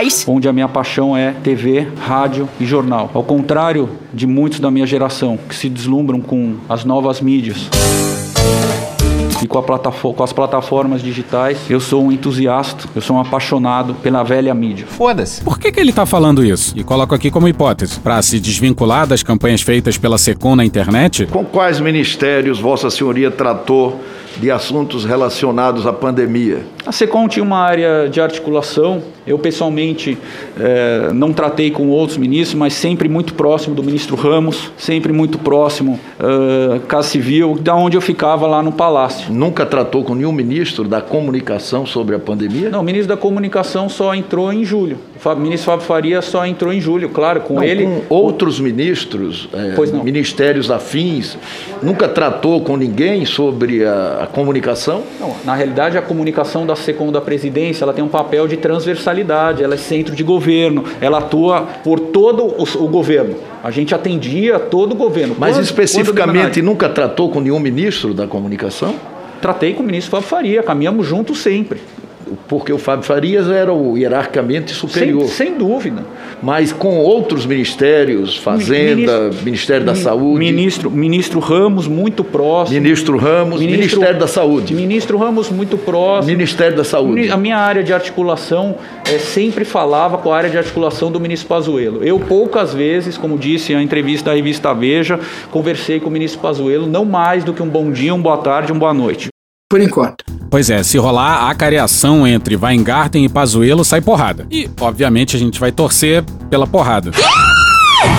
Mais? 0.00 0.24
onde 0.26 0.48
a 0.48 0.52
minha 0.52 0.66
paixão 0.66 1.14
é 1.14 1.32
TV, 1.32 1.86
rádio 2.00 2.48
e 2.58 2.64
jornal. 2.64 3.10
Ao 3.12 3.22
contrário 3.22 3.90
de 4.14 4.26
muitos 4.26 4.58
da 4.58 4.70
minha 4.70 4.86
geração 4.86 5.36
que 5.36 5.54
se 5.54 5.68
deslumbram 5.68 6.22
com 6.22 6.56
as 6.70 6.86
novas 6.86 7.20
mídias 7.20 7.68
e 9.42 9.46
com, 9.46 9.62
com 9.62 10.22
as 10.22 10.32
plataformas 10.32 11.02
digitais, 11.02 11.58
eu 11.68 11.80
sou 11.80 12.04
um 12.04 12.12
entusiasta, 12.12 12.88
eu 12.94 13.02
sou 13.02 13.16
um 13.16 13.20
apaixonado 13.20 13.94
pela 13.94 14.22
velha 14.22 14.54
mídia. 14.54 14.86
Foda-se. 14.86 15.42
Por 15.42 15.58
que, 15.58 15.70
que 15.70 15.80
ele 15.80 15.92
tá 15.92 16.06
falando 16.06 16.44
isso? 16.44 16.72
E 16.78 16.82
coloco 16.82 17.14
aqui 17.14 17.30
como 17.30 17.48
hipótese. 17.48 18.00
Pra 18.00 18.20
se 18.22 18.40
desvincular 18.40 19.06
das 19.06 19.22
campanhas 19.22 19.62
feitas 19.62 19.98
pela 19.98 20.16
SECOM 20.18 20.56
na 20.56 20.64
internet? 20.64 21.26
Com 21.26 21.44
quais 21.44 21.80
ministérios 21.80 22.58
Vossa 22.58 22.90
Senhoria 22.90 23.30
tratou 23.30 24.00
de 24.40 24.50
assuntos 24.50 25.04
relacionados 25.04 25.86
à 25.86 25.92
pandemia? 25.92 26.60
A 26.86 26.92
SECOM 26.92 27.28
tinha 27.28 27.44
uma 27.44 27.58
área 27.58 28.08
de 28.08 28.20
articulação. 28.20 29.02
Eu, 29.26 29.38
pessoalmente, 29.38 30.16
eh, 30.58 31.10
não 31.12 31.32
tratei 31.32 31.70
com 31.70 31.88
outros 31.88 32.16
ministros, 32.16 32.58
mas 32.58 32.72
sempre 32.72 33.08
muito 33.08 33.34
próximo 33.34 33.74
do 33.74 33.82
ministro 33.82 34.16
Ramos, 34.16 34.72
sempre 34.76 35.12
muito 35.12 35.38
próximo, 35.38 36.00
uh, 36.18 36.80
Casa 36.80 37.08
Civil, 37.08 37.58
da 37.60 37.74
onde 37.74 37.96
eu 37.96 38.00
ficava 38.00 38.46
lá 38.46 38.62
no 38.62 38.72
Palácio. 38.72 39.32
Nunca 39.32 39.66
tratou 39.66 40.02
com 40.02 40.14
nenhum 40.14 40.32
ministro 40.32 40.84
da 40.84 41.00
comunicação 41.00 41.84
sobre 41.84 42.16
a 42.16 42.18
pandemia? 42.18 42.70
Não, 42.70 42.80
o 42.80 42.84
ministro 42.84 43.08
da 43.08 43.16
Comunicação 43.16 43.88
só 43.88 44.14
entrou 44.14 44.52
em 44.52 44.64
julho. 44.64 44.98
O 45.22 45.36
ministro 45.36 45.66
Fábio 45.72 45.84
Faria 45.86 46.22
só 46.22 46.46
entrou 46.46 46.72
em 46.72 46.80
julho, 46.80 47.10
claro, 47.10 47.40
com 47.42 47.54
Não, 47.56 47.62
ele. 47.62 47.84
com 47.84 48.02
outros 48.08 48.58
ministros, 48.58 49.48
não. 49.92 50.02
ministérios 50.02 50.70
afins, 50.70 51.36
nunca 51.82 52.08
tratou 52.08 52.62
com 52.62 52.76
ninguém 52.76 53.26
sobre 53.26 53.84
a, 53.84 54.20
a 54.22 54.26
comunicação? 54.26 55.02
Não, 55.20 55.34
na 55.44 55.54
realidade, 55.54 55.98
a 55.98 56.02
comunicação 56.02 56.64
da 56.64 56.74
SECOM 56.74 57.12
da 57.12 57.20
presidência 57.20 57.84
ela 57.84 57.92
tem 57.92 58.02
um 58.02 58.08
papel 58.08 58.48
de 58.48 58.56
transversalidade, 58.56 59.62
ela 59.62 59.74
é 59.74 59.78
centro 59.78 60.14
de 60.14 60.22
governo, 60.22 60.84
ela 61.00 61.18
atua 61.18 61.62
por 61.84 62.00
todo 62.00 62.44
o, 62.44 62.62
o 62.84 62.88
governo. 62.88 63.36
A 63.62 63.70
gente 63.70 63.94
atendia 63.94 64.58
todo 64.58 64.92
o 64.92 64.94
governo. 64.94 65.36
Mas 65.38 65.54
Quando- 65.56 65.64
especificamente 65.64 66.60
quando 66.60 66.64
nunca 66.66 66.88
tratou 66.88 67.28
com 67.30 67.40
nenhum 67.40 67.60
ministro 67.60 68.14
da 68.14 68.26
comunicação? 68.26 68.94
Tratei 69.42 69.74
com 69.74 69.82
o 69.82 69.86
ministro 69.86 70.10
Fábio 70.12 70.28
Faria, 70.28 70.62
caminhamos 70.62 71.06
juntos 71.06 71.38
sempre. 71.38 71.80
Porque 72.48 72.72
o 72.72 72.78
Fábio 72.78 73.04
Farias 73.04 73.48
era 73.48 73.72
o 73.72 73.96
hierarquicamente 73.96 74.72
superior. 74.72 75.26
Sem, 75.28 75.48
sem 75.48 75.58
dúvida. 75.58 76.04
Mas 76.42 76.72
com 76.72 76.98
outros 76.98 77.46
ministérios, 77.46 78.36
Fazenda, 78.36 79.30
Ministério 79.42 79.84
da 79.84 79.94
Saúde. 79.94 80.38
Ministro, 80.38 80.90
ministro 80.90 81.40
Ramos, 81.40 81.86
muito 81.86 82.24
próximo. 82.24 82.80
Ministro 82.80 83.16
Ramos, 83.16 83.60
Ministério 83.60 84.18
da 84.18 84.26
Saúde. 84.26 84.74
Ministro 84.74 85.18
Ramos, 85.18 85.50
muito 85.50 85.76
próximo. 85.76 86.32
Ministério 86.32 86.76
da 86.76 86.84
Saúde. 86.84 87.30
A 87.30 87.36
minha 87.36 87.58
área 87.58 87.82
de 87.82 87.92
articulação 87.92 88.76
eh, 89.06 89.18
sempre 89.18 89.64
falava 89.64 90.18
com 90.18 90.32
a 90.32 90.36
área 90.36 90.50
de 90.50 90.58
articulação 90.58 91.10
do 91.10 91.20
ministro 91.20 91.48
Pazuello. 91.48 92.02
Eu 92.02 92.18
poucas 92.18 92.72
vezes, 92.72 93.16
como 93.16 93.38
disse 93.38 93.74
a 93.74 93.82
entrevista 93.82 94.30
da 94.30 94.36
revista 94.36 94.72
Veja, 94.74 95.18
conversei 95.50 96.00
com 96.00 96.08
o 96.08 96.12
ministro 96.12 96.40
Pazuello, 96.40 96.86
não 96.86 97.04
mais 97.04 97.44
do 97.44 97.52
que 97.52 97.62
um 97.62 97.68
bom 97.68 97.90
dia, 97.90 98.14
um 98.14 98.20
boa 98.20 98.38
tarde, 98.38 98.72
um 98.72 98.78
boa 98.78 98.94
noite. 98.94 99.29
Por 99.70 99.80
enquanto. 99.80 100.24
Pois 100.50 100.68
é, 100.68 100.82
se 100.82 100.98
rolar 100.98 101.48
a 101.48 101.54
careação 101.54 102.26
entre 102.26 102.56
Weingarten 102.56 103.24
e 103.24 103.28
Pazuello, 103.28 103.84
sai 103.84 104.00
porrada. 104.00 104.44
E, 104.50 104.68
obviamente, 104.80 105.36
a 105.36 105.38
gente 105.38 105.60
vai 105.60 105.70
torcer 105.70 106.24
pela 106.50 106.66
porrada. 106.66 107.12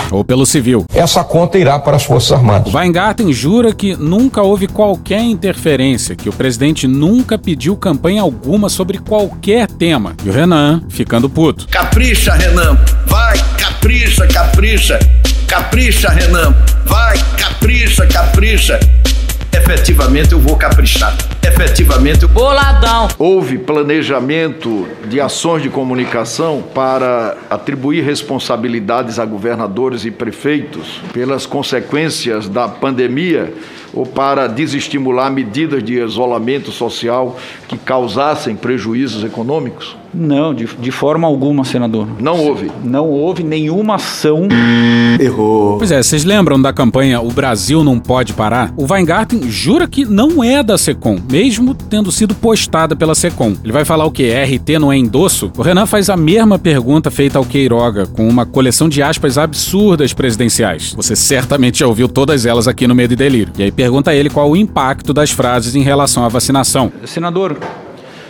Ou 0.10 0.24
pelo 0.24 0.46
civil. 0.46 0.86
Essa 0.94 1.26
conta 1.26 1.58
irá 1.58 1.78
para 1.78 1.98
as 1.98 2.06
Forças 2.06 2.32
Armadas. 2.32 2.74
O 2.74 2.78
Weingarten 2.78 3.34
jura 3.34 3.74
que 3.74 3.98
nunca 3.98 4.42
houve 4.42 4.66
qualquer 4.66 5.24
interferência, 5.24 6.16
que 6.16 6.30
o 6.30 6.34
presidente 6.34 6.88
nunca 6.88 7.38
pediu 7.38 7.76
campanha 7.76 8.22
alguma 8.22 8.70
sobre 8.70 8.98
qualquer 9.00 9.68
tema. 9.68 10.16
E 10.24 10.30
o 10.30 10.32
Renan 10.32 10.82
ficando 10.88 11.30
puto. 11.30 11.68
Capricha, 11.68 12.32
Renan. 12.34 12.80
Vai, 13.08 13.38
capricha, 13.58 14.26
capricha. 14.26 14.98
Capricha, 15.48 16.12
Renan. 16.12 16.56
Vai, 16.86 17.18
capricha, 17.38 18.08
capricha. 18.08 18.80
Efetivamente 19.52 20.32
eu 20.32 20.40
vou 20.40 20.56
caprichar. 20.56 21.14
Efetivamente 21.54 22.24
eu... 22.24 22.30
Boladão. 22.30 23.08
Houve 23.20 23.58
planejamento 23.58 24.88
de 25.08 25.20
ações 25.20 25.62
de 25.62 25.70
comunicação 25.70 26.64
para 26.74 27.38
atribuir 27.50 28.04
responsabilidades 28.04 29.20
a 29.20 29.26
governadores 29.26 30.06
e 30.06 30.12
prefeitos 30.12 31.02
pelas 31.14 31.46
consequências 31.46 32.48
da 32.48 32.68
pandemia 32.68 33.54
ou 33.94 34.06
para 34.06 34.48
desestimular 34.48 35.32
medidas 35.32 35.84
de 35.84 36.00
isolamento 36.00 36.72
social 36.72 37.38
que 37.68 37.78
causassem 37.78 38.56
prejuízos 38.56 39.24
econômicos? 39.24 39.98
Não, 40.14 40.54
de, 40.54 40.66
de 40.66 40.92
forma 40.92 41.28
alguma, 41.28 41.64
senador. 41.64 42.08
Não 42.20 42.40
houve. 42.40 42.72
Não 42.84 43.10
houve 43.10 43.44
nenhuma 43.44 43.96
ação 43.96 44.48
Errou. 45.22 45.78
Pois 45.78 45.92
é, 45.92 46.02
vocês 46.02 46.24
lembram 46.24 46.60
da 46.60 46.74
campanha 46.74 47.22
O 47.22 47.32
Brasil 47.32 47.84
Não 47.84 48.00
Pode 48.00 48.34
Parar? 48.34 48.74
O 48.76 48.92
Weingarten 48.92 49.50
jura 49.52 49.88
que 49.88 50.04
não 50.04 50.44
é 50.44 50.64
da 50.64 50.80
Secom, 50.80 51.20
mesmo 51.30 51.76
tendo 51.76 52.12
sido 52.12 52.34
postada 52.34 52.96
pela 52.96 53.14
Secom. 53.14 53.54
Ele 53.64 53.72
vai 53.72 53.86
falar 53.86 54.06
o 54.06 54.12
que? 54.12 54.34
RT 54.34 54.80
não 54.80 54.92
é 54.92 54.98
endosso? 54.98 55.52
O 55.56 55.62
Renan 55.62 55.86
faz 55.86 56.10
a 56.10 56.18
mesma 56.18 56.58
pergunta 56.58 57.12
feita 57.12 57.38
ao 57.38 57.46
Queiroga, 57.46 58.08
com 58.08 58.28
uma 58.28 58.48
coleção 58.48 58.90
de 58.90 59.04
aspas 59.04 59.38
absurdas 59.38 60.12
presidenciais. 60.12 60.94
Você 60.96 61.16
certamente 61.16 61.80
já 61.80 61.88
ouviu 61.88 62.10
todas 62.10 62.48
elas 62.48 62.68
aqui 62.68 62.88
no 62.88 62.96
Medo 62.96 63.14
e 63.14 63.16
Delírio. 63.16 63.54
E 63.60 63.64
aí 63.64 63.72
pergunta 63.72 64.10
a 64.10 64.16
ele 64.16 64.30
qual 64.30 64.50
o 64.50 64.58
impacto 64.58 65.14
das 65.14 65.30
frases 65.30 65.76
em 65.76 65.84
relação 65.84 66.26
à 66.26 66.30
vacinação. 66.30 66.92
Senador, 67.06 67.58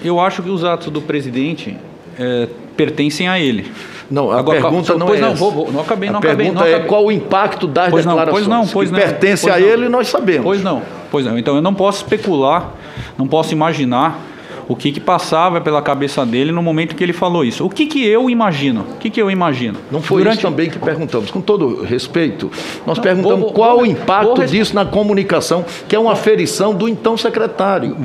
eu 0.03 0.19
acho 0.19 0.43
que 0.43 0.49
os 0.49 0.65
atos 0.65 0.91
do 0.91 1.01
presidente 1.01 1.77
é, 2.19 2.47
pertencem 2.75 3.27
a 3.27 3.39
ele. 3.39 3.71
Não, 4.09 4.29
a 4.29 4.39
Agora, 4.39 4.59
pergunta 4.61 4.95
não 4.95 5.13
é 5.13 5.19
não, 5.19 5.27
essa. 5.29 5.37
vou, 5.37 5.51
vou, 5.51 5.71
não 5.71 5.81
acabei, 5.81 6.09
a 6.09 6.11
não 6.11 6.19
acabei, 6.19 6.47
pergunta 6.47 6.65
não 6.69 6.75
é 6.75 6.79
qual 6.81 7.05
o 7.05 7.11
impacto 7.11 7.65
das 7.65 7.89
Pois 7.89 8.05
não, 8.05 8.15
declarações. 8.15 8.45
pois 8.45 8.57
não, 8.59 8.67
pois 8.67 8.89
que 8.89 8.95
não, 8.95 9.01
pertence 9.01 9.43
pois 9.43 9.55
a 9.55 9.59
não. 9.59 9.67
ele, 9.67 9.89
nós 9.89 10.07
sabemos. 10.09 10.43
Pois 10.43 10.61
não, 10.63 10.81
pois 11.09 11.25
não. 11.25 11.37
Então 11.39 11.55
eu 11.55 11.61
não 11.61 11.73
posso 11.73 12.03
especular, 12.03 12.71
não 13.17 13.25
posso 13.25 13.53
imaginar 13.53 14.19
o 14.67 14.75
que, 14.75 14.91
que 14.91 14.99
passava 14.99 15.59
pela 15.61 15.81
cabeça 15.81 16.25
dele 16.25 16.51
no 16.51 16.61
momento 16.61 16.95
que 16.95 17.03
ele 17.03 17.13
falou 17.13 17.43
isso. 17.43 17.65
O 17.65 17.69
que, 17.69 17.85
que 17.85 18.05
eu 18.05 18.29
imagino? 18.29 18.81
O 18.95 18.97
que, 18.97 19.09
que 19.09 19.21
eu 19.21 19.29
imagino? 19.29 19.77
Não 19.91 20.01
foi 20.01 20.21
Durante- 20.21 20.39
isso 20.39 20.47
também 20.47 20.69
que 20.69 20.79
perguntamos. 20.79 21.29
Com 21.31 21.41
todo 21.41 21.83
respeito, 21.83 22.49
nós 22.85 22.97
Não, 22.97 23.03
perguntamos 23.03 23.39
vou- 23.39 23.47
vou- 23.47 23.53
qual 23.53 23.75
vou- 23.77 23.83
o 23.83 23.85
impacto 23.85 24.45
disso 24.45 24.73
na 24.75 24.85
comunicação, 24.85 25.65
que 25.87 25.95
é 25.95 25.99
uma 25.99 26.13
aferição 26.13 26.73
do 26.73 26.87
então 26.87 27.17
secretário. 27.17 27.95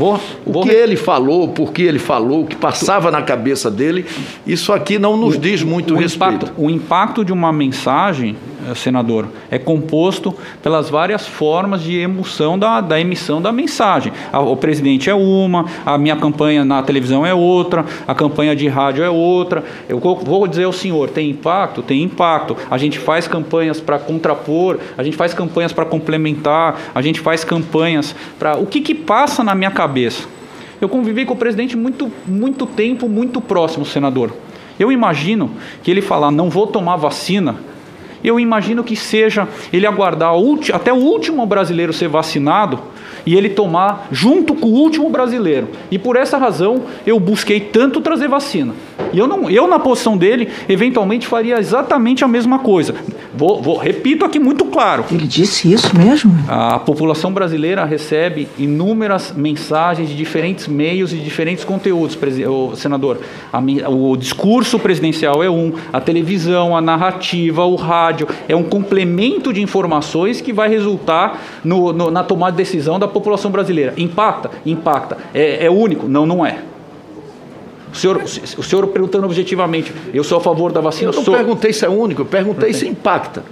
O 0.44 0.62
que 0.62 0.70
ele 0.70 0.96
falou, 0.96 1.48
por 1.48 1.72
que 1.72 1.82
ele 1.82 1.98
falou, 1.98 2.42
o 2.42 2.46
que 2.46 2.56
passava 2.56 3.10
na 3.10 3.22
cabeça 3.22 3.70
dele, 3.70 4.04
isso 4.46 4.72
aqui 4.72 4.98
não 4.98 5.16
nos 5.16 5.38
diz 5.38 5.62
muito 5.62 5.94
o 5.94 5.96
respeito. 5.96 6.34
impacto, 6.46 6.52
o 6.56 6.70
impacto 6.70 7.24
de 7.24 7.32
uma 7.32 7.52
mensagem, 7.52 8.36
senador, 8.74 9.26
é 9.50 9.58
composto 9.58 10.34
pelas 10.62 10.88
várias 10.90 11.26
formas 11.26 11.82
de 11.82 11.96
emoção 11.98 12.58
da, 12.58 12.80
da 12.80 13.00
emissão 13.00 13.40
da 13.40 13.52
mensagem. 13.52 14.12
A- 14.32 14.40
o 14.40 14.56
presidente 14.56 15.08
é 15.10 15.14
uma, 15.14 15.66
a 15.84 15.96
minha 15.98 16.16
campanha 16.16 16.64
na 16.64 16.82
televisão 16.82 17.24
é 17.24 17.32
outra, 17.34 17.84
a 18.06 18.14
campanha 18.14 18.54
de 18.56 18.68
rádio 18.68 19.04
é 19.04 19.10
outra. 19.10 19.64
Eu 19.88 19.98
vou- 19.98 20.16
vou 20.16 20.46
dizer 20.46 20.64
ao 20.64 20.72
senhor, 20.72 21.10
tem 21.10 21.30
impacto? 21.30 21.82
Tem 21.82 22.02
impacto. 22.02 22.56
A 22.70 22.78
gente 22.78 22.98
faz 22.98 23.26
campanhas 23.28 23.80
para 23.80 23.98
contrapor, 23.98 24.78
a 24.96 25.02
gente 25.02 25.16
faz 25.16 25.32
campanhas 25.34 25.72
para 25.72 25.84
complementar, 25.84 26.78
a 26.94 27.02
gente 27.02 27.20
faz 27.20 27.44
campanhas 27.44 28.14
para. 28.38 28.56
O 28.56 28.66
que, 28.66 28.80
que 28.80 28.94
passa 28.94 29.44
na 29.44 29.54
minha 29.54 29.70
cabeça? 29.70 30.28
Eu 30.80 30.88
convivi 30.88 31.24
com 31.24 31.32
o 31.34 31.36
presidente 31.36 31.76
muito, 31.76 32.10
muito 32.26 32.66
tempo, 32.66 33.08
muito 33.08 33.40
próximo, 33.40 33.84
senador. 33.86 34.30
Eu 34.78 34.92
imagino 34.92 35.50
que 35.82 35.90
ele 35.90 36.02
falar, 36.02 36.30
não 36.30 36.50
vou 36.50 36.66
tomar 36.66 36.96
vacina. 36.96 37.56
Eu 38.26 38.40
imagino 38.40 38.82
que 38.82 38.96
seja 38.96 39.46
ele 39.72 39.86
aguardar 39.86 40.32
até 40.74 40.92
o 40.92 40.96
último 40.96 41.46
brasileiro 41.46 41.92
ser 41.92 42.08
vacinado 42.08 42.80
e 43.24 43.36
ele 43.36 43.48
tomar 43.48 44.08
junto 44.10 44.52
com 44.52 44.66
o 44.66 44.74
último 44.74 45.08
brasileiro. 45.08 45.68
E 45.92 45.98
por 45.98 46.16
essa 46.16 46.36
razão 46.36 46.82
eu 47.06 47.20
busquei 47.20 47.60
tanto 47.60 48.00
trazer 48.00 48.26
vacina. 48.26 48.74
E 49.12 49.18
eu, 49.18 49.28
não, 49.28 49.48
eu 49.48 49.68
na 49.68 49.78
posição 49.78 50.16
dele, 50.16 50.48
eventualmente 50.68 51.24
faria 51.24 51.60
exatamente 51.60 52.24
a 52.24 52.28
mesma 52.28 52.58
coisa. 52.58 52.96
Vou, 53.36 53.60
vou- 53.62 53.76
repito 53.76 54.24
aqui 54.24 54.38
muito 54.38 54.64
claro. 54.66 55.04
Ele 55.10 55.26
disse 55.26 55.72
isso 55.72 55.96
mesmo? 55.96 56.32
A 56.48 56.78
população 56.78 57.32
brasileira 57.32 57.84
recebe 57.84 58.48
inúmeras 58.58 59.32
mensagens 59.36 60.08
de 60.08 60.16
diferentes 60.16 60.66
meios 60.66 61.12
e 61.12 61.16
diferentes 61.16 61.64
conteúdos, 61.64 62.16
senador. 62.76 63.18
A 63.52 63.60
o 63.88 64.16
discurso 64.16 64.78
presidencial 64.78 65.42
é 65.42 65.50
um, 65.50 65.72
a 65.92 66.00
televisão, 66.00 66.76
a 66.76 66.80
narrativa, 66.80 67.64
o 67.64 67.74
rádio, 67.74 68.26
é 68.48 68.54
um 68.56 68.62
complemento 68.62 69.52
de 69.52 69.60
informações 69.62 70.40
que 70.40 70.52
vai 70.52 70.68
resultar 70.68 71.40
no- 71.64 71.92
no- 71.92 72.10
na 72.10 72.22
tomada 72.24 72.52
de 72.52 72.58
decisão 72.58 72.98
da 72.98 73.06
população 73.08 73.50
brasileira. 73.50 73.92
Impacta? 73.96 74.50
Impacta. 74.64 75.18
É, 75.34 75.66
é 75.66 75.70
único? 75.70 76.08
Não, 76.08 76.24
não 76.24 76.44
é. 76.44 76.58
O 77.92 77.96
senhor, 77.96 78.22
o 78.22 78.62
senhor 78.62 78.86
perguntando 78.88 79.24
objetivamente, 79.24 79.92
eu 80.12 80.24
sou 80.24 80.38
a 80.38 80.40
favor 80.40 80.72
da 80.72 80.80
vacina? 80.80 81.10
Eu 81.10 81.14
não 81.14 81.24
sou. 81.24 81.34
perguntei 81.34 81.72
se 81.72 81.84
é 81.84 81.88
único, 81.88 82.22
eu 82.22 82.26
perguntei 82.26 82.72
se 82.72 82.86
impacta. 82.86 83.44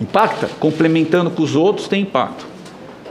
Impacta? 0.00 0.48
Complementando 0.58 1.30
com 1.30 1.42
os 1.42 1.54
outros 1.54 1.86
tem 1.86 2.02
impacto. 2.02 2.46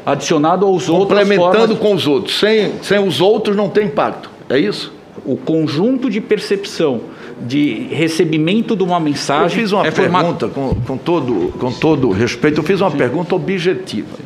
Adicionado 0.05 0.65
aos 0.65 0.89
outros. 0.89 1.07
Complementando 1.07 1.75
com 1.77 1.93
os 1.93 2.07
outros. 2.07 2.39
Sem, 2.39 2.73
sem 2.81 2.99
os 2.99 3.21
outros 3.21 3.55
não 3.55 3.69
tem 3.69 3.85
impacto. 3.85 4.29
É 4.49 4.57
isso? 4.57 4.91
O 5.23 5.37
conjunto 5.37 6.09
de 6.09 6.19
percepção 6.19 7.01
de 7.39 7.87
recebimento 7.91 8.75
de 8.75 8.83
uma 8.83 8.99
mensagem. 8.99 9.45
Eu 9.45 9.49
fiz 9.49 9.71
uma 9.71 9.85
é 9.85 9.91
pergunta, 9.91 10.47
com, 10.47 10.75
com, 10.75 10.97
todo, 10.97 11.53
com 11.57 11.71
todo 11.71 12.09
respeito, 12.11 12.59
eu 12.59 12.63
fiz 12.63 12.81
uma 12.81 12.91
pergunta 12.91 13.35
objetiva. 13.35 14.17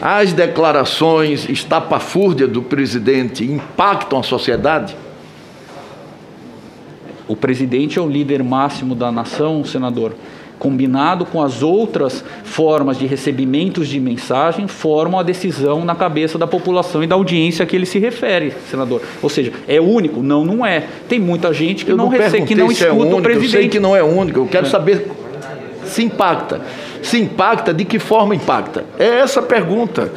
As 0.00 0.32
declarações 0.32 1.48
estapafúrdias 1.48 2.48
do 2.48 2.62
presidente 2.62 3.44
impactam 3.44 4.20
a 4.20 4.22
sociedade? 4.22 4.96
O 7.30 7.36
presidente 7.36 7.96
é 7.96 8.02
o 8.02 8.08
líder 8.08 8.42
máximo 8.42 8.92
da 8.92 9.12
nação, 9.12 9.64
senador. 9.64 10.14
Combinado 10.58 11.24
com 11.24 11.40
as 11.40 11.62
outras 11.62 12.24
formas 12.42 12.98
de 12.98 13.06
recebimentos 13.06 13.86
de 13.86 14.00
mensagem, 14.00 14.66
formam 14.66 15.20
a 15.20 15.22
decisão 15.22 15.84
na 15.84 15.94
cabeça 15.94 16.36
da 16.36 16.46
população 16.48 17.04
e 17.04 17.06
da 17.06 17.14
audiência 17.14 17.62
a 17.62 17.66
que 17.66 17.76
ele 17.76 17.86
se 17.86 18.00
refere, 18.00 18.52
senador. 18.68 19.00
Ou 19.22 19.28
seja, 19.28 19.52
é 19.68 19.80
único? 19.80 20.24
Não, 20.24 20.44
não 20.44 20.66
é. 20.66 20.88
Tem 21.08 21.20
muita 21.20 21.54
gente 21.54 21.84
que 21.84 21.92
eu 21.92 21.96
não, 21.96 22.08
recebe, 22.08 22.44
que 22.46 22.56
não 22.56 22.66
é 22.68 22.72
escuta 22.72 22.92
único, 22.94 23.18
o 23.18 23.22
presidente. 23.22 23.54
Eu 23.54 23.60
sei 23.60 23.68
que 23.68 23.78
não 23.78 23.94
é 23.94 24.02
único, 24.02 24.40
eu 24.40 24.46
quero 24.48 24.66
É. 24.66 24.68
saber 24.68 25.08
se 25.84 26.02
impacta. 26.02 26.60
Se 27.00 27.16
impacta, 27.16 27.72
de 27.72 27.84
que 27.84 28.00
forma 28.00 28.34
impacta? 28.34 28.84
É 28.98 29.20
essa 29.20 29.38
a 29.38 29.42
pergunta. 29.44 30.12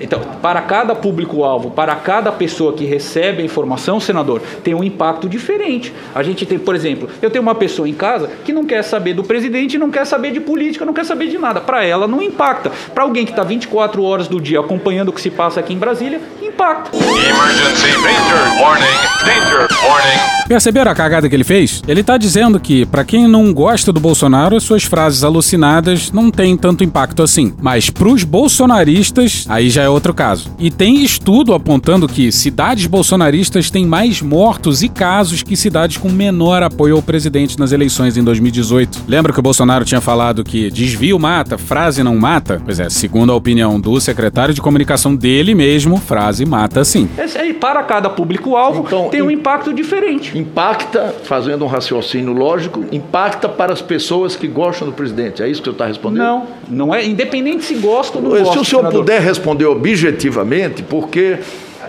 Então, 0.00 0.20
para 0.42 0.60
cada 0.62 0.94
público-alvo, 0.94 1.70
para 1.70 1.94
cada 1.96 2.30
pessoa 2.32 2.72
que 2.72 2.84
recebe 2.84 3.42
a 3.42 3.44
informação, 3.44 4.00
senador, 4.00 4.40
tem 4.62 4.74
um 4.74 4.84
impacto 4.84 5.28
diferente. 5.28 5.92
A 6.14 6.22
gente 6.22 6.46
tem, 6.46 6.58
por 6.58 6.74
exemplo, 6.74 7.08
eu 7.20 7.30
tenho 7.30 7.42
uma 7.42 7.54
pessoa 7.54 7.88
em 7.88 7.94
casa 7.94 8.30
que 8.44 8.52
não 8.52 8.64
quer 8.64 8.82
saber 8.82 9.14
do 9.14 9.24
presidente, 9.24 9.78
não 9.78 9.90
quer 9.90 10.04
saber 10.04 10.32
de 10.32 10.40
política, 10.40 10.84
não 10.84 10.92
quer 10.92 11.04
saber 11.04 11.28
de 11.28 11.38
nada. 11.38 11.60
Para 11.60 11.84
ela 11.84 12.06
não 12.06 12.22
impacta. 12.22 12.70
Para 12.94 13.04
alguém 13.04 13.24
que 13.24 13.32
está 13.32 13.42
24 13.42 14.02
horas 14.02 14.28
do 14.28 14.40
dia 14.40 14.60
acompanhando 14.60 15.08
o 15.08 15.12
que 15.12 15.20
se 15.20 15.30
passa 15.30 15.60
aqui 15.60 15.74
em 15.74 15.78
Brasília, 15.78 16.20
impacta. 16.42 16.96
Emergency 16.96 17.92
danger 18.02 18.62
warning, 18.62 18.84
danger 19.24 19.68
warning. 19.86 20.38
Perceberam 20.48 20.90
a 20.90 20.94
cagada 20.94 21.28
que 21.28 21.34
ele 21.34 21.44
fez? 21.44 21.82
Ele 21.86 22.02
tá 22.02 22.16
dizendo 22.16 22.58
que, 22.58 22.86
pra 22.86 23.04
quem 23.04 23.28
não 23.28 23.52
gosta 23.52 23.92
do 23.92 24.00
Bolsonaro, 24.00 24.56
as 24.56 24.62
suas 24.62 24.82
frases 24.82 25.22
alucinadas 25.22 26.10
não 26.10 26.30
têm 26.30 26.56
tanto 26.56 26.82
impacto 26.82 27.22
assim. 27.22 27.54
Mas 27.60 27.90
pros 27.90 28.24
bolsonaristas, 28.24 29.44
aí 29.48 29.68
já 29.68 29.82
é 29.82 29.87
outro 29.90 30.12
caso. 30.14 30.50
E 30.58 30.70
tem 30.70 31.02
estudo 31.02 31.54
apontando 31.54 32.08
que 32.08 32.30
cidades 32.32 32.86
bolsonaristas 32.86 33.70
têm 33.70 33.86
mais 33.86 34.20
mortos 34.22 34.82
e 34.82 34.88
casos 34.88 35.42
que 35.42 35.56
cidades 35.56 35.96
com 35.96 36.10
menor 36.10 36.62
apoio 36.62 36.96
ao 36.96 37.02
presidente 37.02 37.58
nas 37.58 37.72
eleições 37.72 38.16
em 38.16 38.22
2018. 38.24 39.04
Lembra 39.08 39.32
que 39.32 39.38
o 39.38 39.42
Bolsonaro 39.42 39.84
tinha 39.84 40.00
falado 40.00 40.44
que 40.44 40.70
desvio 40.70 41.18
mata, 41.18 41.56
frase 41.58 42.02
não 42.02 42.16
mata? 42.16 42.60
Pois 42.64 42.78
é, 42.80 42.88
segundo 42.90 43.32
a 43.32 43.34
opinião 43.34 43.80
do 43.80 44.00
secretário 44.00 44.54
de 44.54 44.60
comunicação 44.60 45.14
dele 45.14 45.54
mesmo, 45.54 45.96
frase 45.98 46.44
mata 46.44 46.84
sim. 46.84 47.08
Esse 47.18 47.38
aí, 47.38 47.54
para 47.54 47.82
cada 47.82 48.08
público-alvo, 48.10 48.86
tem 49.10 49.22
um 49.22 49.30
impacto 49.30 49.72
diferente. 49.72 50.36
Impacta, 50.38 51.14
fazendo 51.24 51.64
um 51.64 51.68
raciocínio 51.68 52.32
lógico, 52.32 52.84
impacta 52.92 53.48
para 53.48 53.72
as 53.72 53.80
pessoas 53.82 54.36
que 54.36 54.46
gostam 54.46 54.88
do 54.88 54.92
presidente. 54.92 55.42
É 55.42 55.48
isso 55.48 55.60
que 55.62 55.68
você 55.68 55.72
está 55.72 55.86
respondendo? 55.86 56.18
Não, 56.22 56.46
não 56.68 56.94
é 56.94 57.04
independente 57.04 57.64
se 57.64 57.74
gosta 57.74 58.18
ou 58.18 58.24
não 58.24 58.30
Se 58.32 58.42
gosta. 58.42 58.60
o 58.60 58.64
senhor 58.64 58.80
senador. 58.82 59.00
puder 59.00 59.20
responder 59.20 59.66
objetivamente, 59.78 60.82
porque 60.82 61.38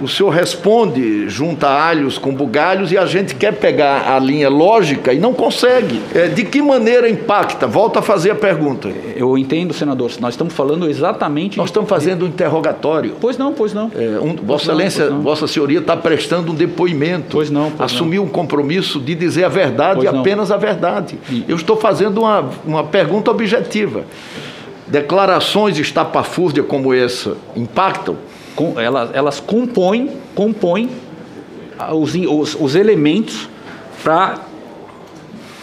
o 0.02 0.08
senhor 0.08 0.30
responde, 0.30 1.28
junta 1.28 1.68
alhos 1.68 2.18
com 2.18 2.34
bugalhos 2.34 2.90
e 2.92 2.98
a 2.98 3.06
gente 3.06 3.36
quer 3.36 3.54
pegar 3.54 4.10
a 4.10 4.18
linha 4.18 4.48
lógica 4.48 5.12
e 5.12 5.20
não 5.20 5.34
consegue. 5.34 6.00
É, 6.16 6.28
de 6.28 6.46
que 6.46 6.62
maneira 6.62 7.10
impacta? 7.10 7.68
Volta 7.68 8.00
a 8.00 8.02
fazer 8.02 8.32
a 8.32 8.36
pergunta. 8.36 8.90
Eu 9.16 9.38
entendo, 9.38 9.74
senador. 9.74 10.10
Nós 10.22 10.36
estamos 10.36 10.54
falando 10.54 10.90
exatamente. 10.90 11.58
Nós 11.58 11.68
estamos 11.68 11.90
fazendo 11.90 12.24
um 12.24 12.30
interrogatório. 12.30 13.16
Pois 13.20 13.38
não, 13.38 13.52
pois 13.52 13.74
não. 13.74 13.92
É, 13.94 14.20
um- 14.22 14.36
Pois 14.36 14.48
Vossa 14.48 14.72
não, 14.72 14.80
Excelência, 14.80 15.04
pois 15.06 15.14
não. 15.16 15.22
Vossa 15.22 15.48
Senhoria 15.48 15.80
está 15.80 15.98
prestando 15.98 16.52
um 16.54 16.56
depoimento. 16.56 17.32
Pois 17.32 17.50
não, 17.50 17.70
pois 17.72 17.92
Assumiu 17.92 18.24
um 18.24 18.28
compromisso 18.30 19.02
de 19.02 19.16
dizer 19.16 19.44
a 19.44 19.50
verdade 19.50 20.02
e 20.06 20.10
não. 20.10 20.22
apenas 20.22 20.50
a 20.50 20.56
verdade. 20.56 21.18
Eu 21.46 21.58
estou 21.58 21.76
fazendo 21.76 22.22
uma, 22.22 22.50
uma 22.66 22.84
pergunta 22.86 23.32
objetiva. 23.32 24.04
Declarações 24.90 25.78
estapafúrdias 25.78 26.66
como 26.66 26.94
essa 26.94 27.36
impactam? 27.56 28.18
Com- 28.56 28.80
elas, 28.80 29.10
elas 29.14 29.40
compõem, 29.40 30.10
compõem 30.36 30.90
ah, 31.78 31.94
os, 31.96 32.14
os, 32.16 32.58
os 32.60 32.76
elementos 32.76 33.48
para 34.04 34.40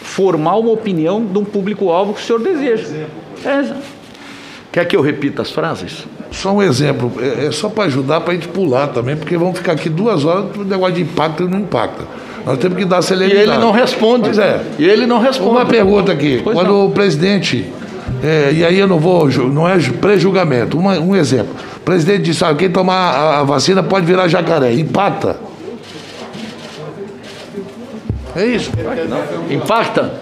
formar 0.03 0.57
uma 0.57 0.71
opinião 0.71 1.25
de 1.25 1.39
um 1.39 1.45
público-alvo 1.45 2.15
que 2.15 2.21
o 2.21 2.25
senhor 2.25 2.41
deseja. 2.41 2.87
É, 3.45 3.75
Quer 4.73 4.85
que 4.85 4.97
eu 4.97 5.01
repita 5.01 5.43
as 5.43 5.51
frases? 5.51 6.07
Só 6.31 6.53
um 6.53 6.63
exemplo, 6.63 7.13
é, 7.19 7.47
é 7.47 7.51
só 7.53 7.69
para 7.69 7.85
ajudar 7.85 8.21
para 8.21 8.33
a 8.33 8.35
gente 8.35 8.49
pular 8.49 8.89
também, 8.89 9.17
porque 9.17 9.37
vamos 9.37 9.57
ficar 9.59 9.73
aqui 9.73 9.89
duas 9.89 10.25
horas, 10.25 10.55
o 10.57 10.65
negócio 10.65 10.95
de 10.95 11.03
impacto 11.03 11.43
e 11.45 11.49
não 11.49 11.61
impacta. 11.61 12.05
Nós 12.45 12.59
temos 12.59 12.77
que 12.79 12.85
dar 12.85 13.01
E 13.01 13.03
celeridade. 13.03 13.49
ele 13.51 13.59
não 13.59 13.73
responde. 13.73 14.25
Pois 14.25 14.39
é. 14.39 14.63
E 14.79 14.85
ele 14.85 15.07
não 15.07 15.19
responde. 15.19 15.51
Uma 15.51 15.67
pergunta 15.67 16.13
aqui. 16.13 16.41
Pois 16.45 16.55
Quando 16.55 16.69
não. 16.69 16.87
o 16.87 16.91
presidente. 16.91 17.67
É, 18.23 18.53
e 18.53 18.65
aí 18.65 18.79
eu 18.79 18.87
não 18.87 18.99
vou. 18.99 19.29
Não 19.29 19.69
é 19.69 19.79
ju- 19.79 19.95
pré-julgamento. 19.95 20.79
Uma- 20.79 20.99
um 20.99 21.15
exemplo. 21.15 21.55
O 21.77 21.81
presidente 21.81 22.23
disse: 22.23 22.45
ah, 22.45 22.55
quem 22.55 22.71
tomar 22.71 22.95
a, 23.15 23.41
a 23.41 23.43
vacina 23.45 23.83
pode 23.83 24.07
virar 24.07 24.29
jacaré. 24.29 24.73
Empata. 24.75 25.39
É 28.35 28.45
isso. 28.45 28.71
Impacta? 29.51 30.13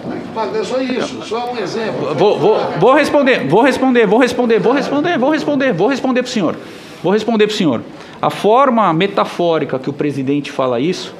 É 0.53 0.63
só 0.63 0.81
isso. 0.81 1.21
Só 1.23 1.51
um 1.53 1.57
exemplo. 1.57 2.13
Vou, 2.15 2.39
vou, 2.39 2.59
vou 2.79 2.93
responder, 2.93 3.45
vou 3.47 3.61
responder, 3.61 4.05
vou 4.05 4.19
responder, 4.19 4.59
vou 4.59 4.73
responder, 4.73 5.17
vou 5.17 5.29
responder, 5.31 5.73
vou 5.73 5.87
responder 5.87 6.21
para 6.23 6.29
o 6.29 6.31
senhor. 6.31 6.55
Vou 7.03 7.11
responder 7.11 7.47
para 7.47 7.53
o 7.53 7.57
senhor. 7.57 7.81
A 8.21 8.29
forma 8.29 8.91
metafórica 8.93 9.77
que 9.77 9.89
o 9.89 9.93
presidente 9.93 10.51
fala 10.51 10.79
isso, 10.79 11.13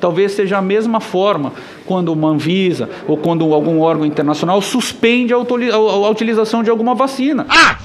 talvez 0.00 0.32
seja 0.32 0.58
a 0.58 0.62
mesma 0.62 1.00
forma 1.00 1.52
quando 1.90 2.12
uma 2.12 2.28
Anvisa 2.28 2.88
ou 3.08 3.16
quando 3.16 3.52
algum 3.52 3.80
órgão 3.80 4.06
internacional 4.06 4.62
suspende 4.62 5.34
a, 5.34 5.36
a- 5.36 5.40
a 5.40 6.08
utilização 6.08 6.62
de 6.62 6.70
alguma 6.70 6.94
vacina. 6.94 7.44
Ah, 7.48 7.76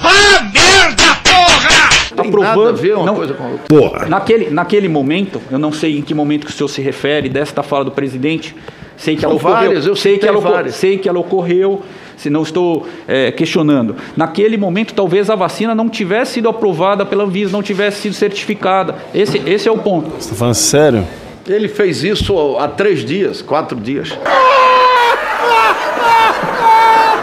merda, 0.53 1.03
porra! 1.23 2.21
Tem 2.21 2.29
nada 2.31 2.69
a 2.69 2.71
ver 2.71 2.95
uma 2.95 3.13
coisa 3.15 3.33
com. 3.33 3.57
Porra. 3.67 4.05
Naquele, 4.05 4.51
naquele 4.51 4.87
momento, 4.87 5.41
eu 5.49 5.57
não 5.57 5.71
sei 5.71 5.97
em 5.97 6.03
que 6.03 6.13
momento 6.13 6.45
que 6.45 6.51
o 6.51 6.55
senhor 6.55 6.67
se 6.67 6.81
refere 6.83 7.27
desta 7.29 7.63
fala 7.63 7.83
do 7.83 7.89
presidente. 7.91 8.55
Sei 8.95 9.15
que 9.15 9.21
São 9.21 9.31
ela 9.31 9.39
ocorreu. 9.39 9.55
várias, 9.57 9.85
eu 9.87 9.95
sei 9.95 10.19
que 10.19 10.27
ela, 10.27 10.69
sei 10.69 10.97
que 10.99 11.09
ela 11.09 11.19
ocorreu. 11.19 11.81
Se 12.15 12.29
não 12.29 12.43
estou 12.43 12.85
é, 13.07 13.31
questionando. 13.31 13.95
Naquele 14.15 14.55
momento, 14.55 14.93
talvez 14.93 15.29
a 15.31 15.35
vacina 15.35 15.73
não 15.75 15.89
tivesse 15.89 16.33
sido 16.35 16.47
aprovada 16.47 17.05
pela 17.05 17.23
Anvisa, 17.25 17.51
não 17.51 17.61
tivesse 17.63 18.01
sido 18.03 18.13
certificada. 18.13 18.95
Esse, 19.13 19.41
esse 19.47 19.67
é 19.67 19.71
o 19.71 19.77
ponto. 19.79 20.11
Você 20.17 20.29
tá 20.29 20.35
falando 20.35 20.53
sério? 20.53 21.05
Ele 21.47 21.67
fez 21.67 22.03
isso 22.03 22.57
há 22.57 22.67
três 22.67 23.05
dias, 23.05 23.41
quatro 23.41 23.79
dias. 23.79 24.09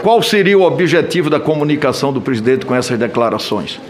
Qual 0.03 0.21
seria 0.23 0.59
o 0.59 0.63
objetivo 0.63 1.31
da 1.31 1.39
comunicação 1.39 2.13
do 2.13 2.21
presidente 2.21 2.67
com 2.67 2.75
essas 2.75 2.99
declarações? 2.99 3.81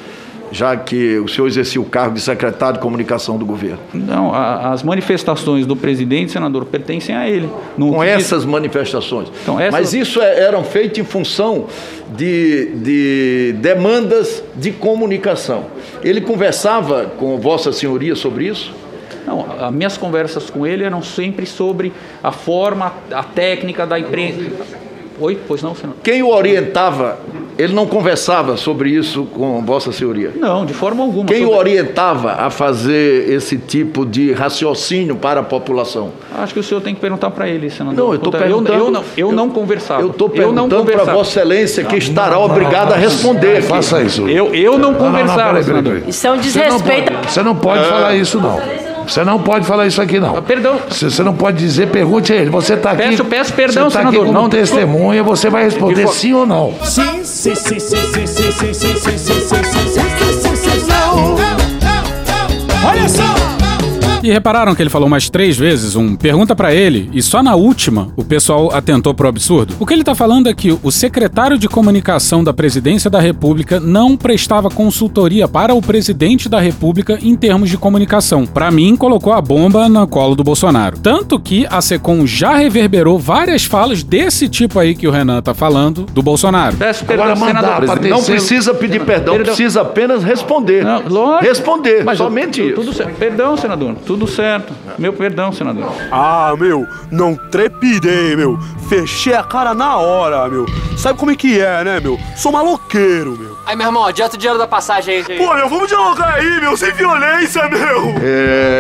Já 0.51 0.77
que 0.77 1.17
o 1.19 1.27
senhor 1.27 1.47
exercia 1.47 1.81
o 1.81 1.85
cargo 1.87 2.15
de 2.15 2.21
secretário 2.21 2.75
de 2.75 2.81
comunicação 2.83 3.39
do 3.39 3.47
governo. 3.47 3.79
Não, 3.95 4.35
a- 4.35 4.71
as 4.73 4.83
manifestações 4.83 5.65
do 5.65 5.75
presidente, 5.75 6.31
senador, 6.31 6.67
pertencem 6.67 7.17
a 7.17 7.27
ele. 7.27 7.49
Com 7.79 8.01
que 8.01 8.07
essas 8.21 8.45
manifestações. 8.45 9.29
Então, 9.43 9.59
essa- 9.59 9.71
Mas 9.73 9.95
isso 9.95 10.21
é- 10.21 10.41
eram 10.41 10.63
feitas 10.63 10.99
em 10.99 11.05
função 11.05 11.67
de, 12.15 12.67
de 12.75 13.55
demandas 13.63 14.45
de 14.55 14.71
comunicação. 14.73 15.65
Ele 16.05 16.21
conversava 16.21 17.07
com 17.19 17.39
Vossa 17.39 17.73
Senhoria 17.73 18.15
sobre 18.15 18.45
isso? 18.49 18.75
Não, 19.27 19.47
as 19.61 19.73
minhas 19.73 19.97
conversas 19.97 20.49
com 20.51 20.67
ele 20.67 20.85
eram 20.85 21.03
sempre 21.03 21.47
sobre 21.47 21.93
a 22.23 22.33
forma, 22.33 22.93
a 23.13 23.23
técnica 23.23 23.87
da 23.87 23.99
imprensa. 23.99 24.41
Oi? 25.21 25.39
Pois 25.47 25.63
não, 25.63 25.75
senador? 25.75 25.99
Quem 26.03 26.23
o 26.23 26.31
orientava, 26.35 27.19
ele 27.57 27.73
não 27.75 27.87
conversava 27.87 28.57
sobre 28.57 28.91
isso 28.91 29.25
com 29.27 29.63
Vossa 29.65 29.93
Senhoria? 29.93 30.33
Não, 30.35 30.65
de 30.67 30.73
forma 30.73 31.05
alguma. 31.05 31.27
Quem 31.27 31.45
o 31.45 31.49
Sobre- 31.51 31.59
orientava 31.59 32.33
a 32.33 32.51
fazer 32.51 33.29
esse 33.31 33.57
tipo 33.59 34.05
de 34.07 34.33
raciocínio 34.33 35.15
para 35.15 35.41
a 35.41 35.43
população? 35.43 36.11
Acho 36.37 36.55
que 36.55 36.59
o 36.59 36.63
senhor 36.63 36.81
tem 36.81 36.95
que 36.95 37.01
perguntar 37.01 37.31
para 37.31 37.47
ele, 37.47 37.71
senador. 37.71 37.97
Não, 38.05 38.11
eu 38.13 38.17
estou 38.17 38.33
perguntando. 38.33 38.79
Eu, 38.79 38.91
não, 38.91 39.05
eu 39.17 39.31
não 39.33 39.51
conversava. 39.51 40.01
Eu 40.01 40.09
estou 40.11 40.29
não 40.29 40.35
perguntando 40.35 40.69
para 40.71 40.79
conversava. 40.79 41.13
Vossa 41.13 41.31
Excelência 41.39 41.85
que 41.85 41.97
estará 41.97 42.39
obrigado 42.39 42.93
a 42.93 42.97
responder. 42.97 43.59
aqui. 43.59 43.67
Faça 43.69 44.03
isso. 44.03 44.27
Eu, 44.29 44.53
eu 44.55 44.73
não 44.79 44.91
Não, 44.93 44.93
não, 44.93 44.99
não, 44.99 45.07
conversava, 45.13 45.37
peraí, 45.37 45.53
peraí, 45.53 45.65
senador. 45.65 45.93
peraí. 45.95 46.11
Isso 46.11 46.27
é 46.27 46.31
um 46.33 46.35
Você 46.43 46.59
não 46.59 46.65
desrespeito. 46.79 47.13
pode, 47.13 47.31
você 47.33 47.43
não 47.43 47.55
pode 47.55 47.85
falar 47.85 48.15
isso, 48.17 48.41
não. 48.41 48.59
Você 49.07 49.25
não 49.25 49.39
pode 49.39 49.67
falar 49.67 49.87
isso 49.87 50.01
aqui, 50.01 50.19
não. 50.21 50.41
Perdão. 50.43 50.79
Você, 50.89 51.11
você 51.11 51.23
não 51.23 51.35
pode 51.35 51.59
dizer, 51.59 51.89
pergunte 51.89 52.33
a 52.33 52.37
ele. 52.37 52.51
Você 52.51 52.75
está 52.75 52.93
aqui. 52.93 53.03
Peço- 53.03 53.25
peço 53.25 53.53
perdão, 53.53 53.91
você 53.91 53.97
tá 53.97 53.99
senador. 54.01 54.21
Aqui 54.23 54.27
como 54.33 54.43
Não, 54.43 54.49
testemunha, 54.49 55.23
você 55.23 55.51
vai 55.51 55.65
responder 55.65 55.95
De 55.95 56.03
fo- 56.03 56.13
sim 56.13 56.33
ou 56.33 56.47
não. 56.47 56.75
Sim, 56.83 57.23
sim, 57.25 57.55
sim, 57.55 57.79
sim, 57.79 57.97
sim, 58.01 58.27
sim, 58.27 58.53
sim, 58.53 58.73
sim, 58.73 58.73
sim, 58.75 58.99
sim, 58.99 59.19
sim, 59.19 59.19
sim, 59.19 60.41
sim, 60.41 60.57
sim, 60.57 60.87
não. 60.89 61.37
Olha 62.89 63.09
só! 63.09 63.52
E 64.23 64.31
repararam 64.31 64.73
que 64.75 64.81
ele 64.83 64.89
falou 64.91 65.09
mais 65.09 65.29
três 65.29 65.57
vezes 65.57 65.97
um 65.97 66.15
pergunta 66.15 66.55
pra 66.55 66.73
ele 66.73 67.11
e 67.13 67.21
só 67.21 67.43
na 67.43 67.57
última 67.57 68.09
o 68.17 68.23
pessoal 68.25 68.73
atentou 68.73 69.13
pro 69.13 69.27
absurdo? 69.27 69.75
O 69.81 69.87
que 69.87 69.93
ele 69.93 70.05
tá 70.05 70.15
falando 70.15 70.49
é 70.49 70.55
que 70.55 70.79
o 70.83 70.91
secretário 70.93 71.59
de 71.59 71.69
comunicação 71.69 72.45
da 72.45 72.53
presidência 72.53 73.11
da 73.11 73.19
República 73.21 73.81
não 73.81 74.17
prestava 74.17 74.69
consultoria 74.71 75.49
para 75.49 75.75
o 75.75 75.83
presidente 75.83 76.49
da 76.49 76.61
República 76.61 77.19
em 77.21 77.35
termos 77.35 77.69
de 77.69 77.77
comunicação. 77.77 78.47
Pra 78.47 78.71
mim, 78.71 78.95
colocou 78.97 79.33
a 79.33 79.41
bomba 79.41 79.89
no 79.89 80.07
colo 80.07 80.37
do 80.37 80.45
Bolsonaro. 80.45 80.99
Tanto 80.99 81.41
que 81.41 81.67
a 81.69 81.81
Secom 81.81 82.25
já 82.25 82.55
reverberou 82.55 83.19
várias 83.19 83.65
falas 83.65 84.05
desse 84.05 84.49
tipo 84.49 84.79
aí 84.79 84.95
que 84.95 85.09
o 85.09 85.11
Renan 85.11 85.43
tá 85.43 85.53
falando 85.53 86.05
do 86.13 86.23
Bolsonaro. 86.23 86.77
Peço 86.77 87.05
perdão, 87.05 87.25
Agora 87.27 87.41
mandar 87.41 87.81
senador. 87.81 88.09
Não 88.09 88.23
precisa 88.23 88.73
pedir 88.73 89.01
perdão, 89.05 89.35
Perdão. 89.35 89.55
precisa 89.55 89.81
apenas 89.81 90.23
responder. 90.23 90.85
Não, 90.85 91.03
lógico. 91.09 91.45
Responder, 91.45 92.05
Mas 92.05 92.19
somente 92.19 92.61
eu- 92.61 92.67
isso. 92.67 92.75
Tudo 92.77 92.93
certo. 92.93 93.17
Perdão, 93.17 93.57
senador. 93.57 93.97
Tudo 94.07 94.12
certo. 94.27 94.73
Meu 94.99 95.13
perdão, 95.13 95.53
senador. 95.53 95.93
Ah, 96.11 96.55
meu, 96.59 96.87
não 97.11 97.35
trepidei, 97.51 98.37
meu. 98.37 98.59
Fechei 98.89 99.35
a 99.35 99.43
cara 99.43 99.73
na 99.75 99.97
hora, 99.97 100.49
meu. 100.49 100.67
Sabe 100.99 101.19
como 101.19 101.31
é 101.31 101.37
que 101.37 101.59
é, 101.61 101.83
né, 101.85 102.01
meu? 102.01 102.19
Sou 102.37 102.53
maloqueiro, 102.53 103.37
meu. 103.39 103.53
Aí, 103.67 103.77
meu 103.77 103.87
irmão, 103.87 104.05
adianta 104.05 104.35
o 104.35 104.39
dinheiro 104.39 104.59
da 104.59 104.67
passagem 104.67 105.15
aí. 105.27 105.39
Pô, 105.39 105.55
meu, 105.55 105.69
vamos 105.69 105.89
dialogar 105.89 106.35
aí, 106.35 106.61
meu, 106.61 106.77
sem 106.77 106.93
violência, 106.93 107.69
meu. 107.69 108.15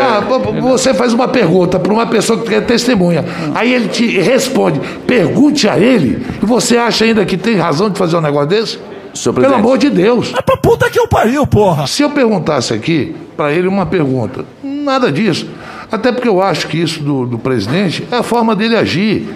Ah, 0.03 0.21
b- 0.21 0.53
b- 0.53 0.61
você 0.61 0.92
faz 0.92 1.12
uma 1.12 1.29
pergunta 1.29 1.79
para 1.79 1.92
uma 1.92 2.07
pessoa 2.07 2.38
que 2.42 2.55
é 2.55 2.61
testemunha. 2.61 3.25
Aí 3.55 3.73
ele 3.73 3.88
te 3.88 4.18
responde. 4.21 4.81
Pergunte 5.07 5.68
a 5.68 5.79
ele. 5.79 6.25
E 6.42 6.45
você 6.47 6.77
acha 6.77 7.05
ainda 7.05 7.25
que 7.25 7.37
tem 7.37 7.57
razão 7.57 7.88
de 7.90 7.99
fazer 7.99 8.16
um 8.16 8.21
negócio 8.21 8.49
desse? 8.49 8.79
Senhor 9.14 9.35
Pelo 9.35 9.55
amor 9.55 9.79
de 9.79 9.90
Deus. 9.90 10.33
É 10.37 10.40
pra 10.42 10.57
puta 10.57 10.88
que 10.90 10.98
eu 10.98 11.07
pariu, 11.07 11.46
porra. 11.46 11.87
Se 11.87 12.03
eu 12.03 12.11
perguntasse 12.11 12.72
aqui 12.72 13.14
para 13.37 13.53
ele 13.53 13.68
uma 13.68 13.85
pergunta, 13.87 14.44
nada 14.62 15.11
disso. 15.12 15.46
Até 15.90 16.11
porque 16.11 16.29
eu 16.29 16.40
acho 16.40 16.68
que 16.68 16.79
isso 16.81 17.03
do, 17.03 17.27
do 17.27 17.38
presidente 17.38 18.07
é 18.11 18.16
a 18.16 18.22
forma 18.22 18.57
dele 18.57 18.77
agir. 18.77 19.29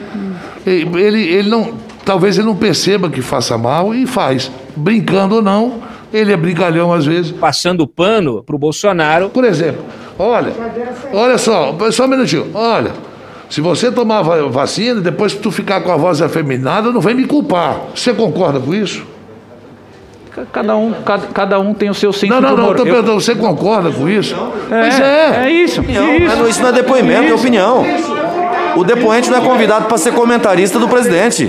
Ele, 0.67 1.01
ele, 1.01 1.23
ele 1.23 1.49
não, 1.49 1.75
talvez 2.05 2.39
ele 2.39 2.47
não 2.47 2.57
perceba 2.57 3.09
que 3.11 3.21
faça 3.21 3.57
mal 3.59 3.95
e 3.95 4.07
faz. 4.07 4.51
Brincando 4.75 5.37
ou 5.37 5.43
não, 5.43 5.75
ele 6.13 6.33
é 6.33 6.37
brincalhão 6.37 6.93
às 6.93 7.05
vezes. 7.05 7.33
Passando 7.33 7.87
pano 7.87 8.43
pro 8.43 8.57
Bolsonaro. 8.59 9.29
Por 9.29 9.45
exemplo, 9.45 9.83
olha, 10.19 10.53
olha 11.13 11.37
só, 11.39 11.77
só 11.91 12.05
um 12.05 12.09
minutinho, 12.09 12.47
olha. 12.55 12.93
Se 13.49 13.61
você 13.61 13.93
tomar 13.93 14.23
va- 14.23 14.43
vacina, 14.49 15.01
depois 15.01 15.33
que 15.35 15.41
tu 15.41 15.53
ficar 15.53 15.81
com 15.83 15.93
a 15.93 15.97
voz 15.97 16.21
afeminada, 16.21 16.91
não 16.91 17.01
vem 17.01 17.15
me 17.15 17.27
culpar. 17.27 17.81
Você 17.95 18.13
concorda 18.13 18.59
com 18.59 18.75
isso? 18.75 19.07
Cada 20.53 20.77
um, 20.77 20.93
cada, 21.05 21.27
cada 21.29 21.59
um 21.61 21.73
tem 21.73 21.89
o 21.89 21.95
seu 21.95 22.13
senso 22.13 22.33
Não, 22.33 22.41
não, 22.41 22.51
de 22.51 22.57
não, 22.57 22.65
humor. 22.65 22.77
tô 22.77 22.83
Eu- 22.83 22.93
perguntando, 22.93 23.21
você 23.21 23.35
concorda 23.35 23.91
com 23.91 24.09
isso? 24.09 24.35
É, 24.71 24.81
Pois 24.81 25.01
é. 25.01 25.45
é 25.47 25.51
isso. 25.51 25.83
Não, 25.83 26.49
isso 26.49 26.61
não 26.63 26.69
é 26.69 26.73
depoimento, 26.73 27.31
é 27.31 27.35
opinião. 27.35 27.85
O 28.77 28.85
depoente 28.85 29.31
não 29.31 29.39
é 29.39 29.41
convidado 29.41 29.87
para 29.87 29.97
ser 29.97 30.13
comentarista 30.13 30.79
do 30.79 30.87
presidente. 30.89 31.49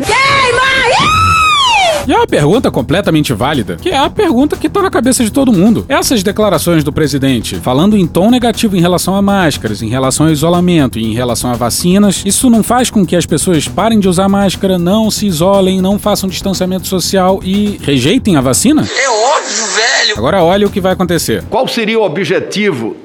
E 2.08 2.14
é 2.14 2.16
uma 2.16 2.26
pergunta 2.26 2.72
completamente 2.72 3.34
válida, 3.34 3.76
que 3.76 3.90
é 3.90 3.98
a 3.98 4.10
pergunta 4.10 4.56
que 4.56 4.70
tá 4.70 4.82
na 4.82 4.90
cabeça 4.90 5.26
de 5.26 5.30
todo 5.30 5.52
mundo. 5.52 5.86
Essas 5.90 6.24
declarações 6.24 6.82
do 6.82 6.94
presidente, 6.94 7.58
falando 7.58 7.98
em 7.98 8.08
tom 8.08 8.32
negativo 8.32 8.78
em 8.78 8.80
relação 8.80 9.14
a 9.14 9.22
máscaras, 9.22 9.82
em 9.82 9.90
relação 9.90 10.28
ao 10.28 10.32
isolamento 10.32 10.98
e 10.98 11.04
em 11.04 11.14
relação 11.14 11.52
a 11.52 11.56
vacinas, 11.56 12.24
isso 12.26 12.50
não 12.50 12.64
faz 12.64 12.90
com 12.90 13.06
que 13.06 13.14
as 13.14 13.26
pessoas 13.26 13.68
parem 13.68 14.00
de 14.00 14.08
usar 14.08 14.30
máscara, 14.30 14.80
não 14.80 15.12
se 15.12 15.28
isolem, 15.28 15.82
não 15.82 16.00
façam 16.00 16.30
distanciamento 16.30 16.88
social 16.88 17.42
e 17.44 17.78
rejeitem 17.84 18.38
a 18.38 18.42
vacina? 18.42 18.84
É 18.84 19.10
óbvio, 19.10 19.66
velho. 19.76 20.18
Agora 20.18 20.42
olha 20.42 20.66
o 20.66 20.70
que 20.70 20.80
vai 20.80 20.94
acontecer. 20.94 21.44
Qual 21.50 21.68
seria 21.68 22.00
o 22.00 22.04
objetivo 22.04 22.96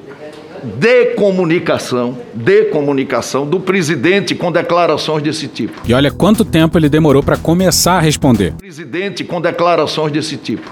de 0.63 1.13
comunicação, 1.15 2.17
de 2.33 2.65
comunicação 2.65 3.45
do 3.45 3.59
presidente 3.59 4.33
com 4.33 4.51
declarações 4.51 5.21
desse 5.21 5.47
tipo? 5.47 5.81
E 5.85 5.93
olha 5.93 6.09
quanto 6.09 6.45
tempo 6.45 6.77
ele 6.77 6.89
demorou 6.89 7.21
para 7.21 7.37
começar 7.37 7.97
a 7.97 7.99
responder. 7.99 8.53
Presidente 8.53 9.23
com 9.23 9.41
declarações 9.41 10.11
desse 10.11 10.37
tipo. 10.37 10.71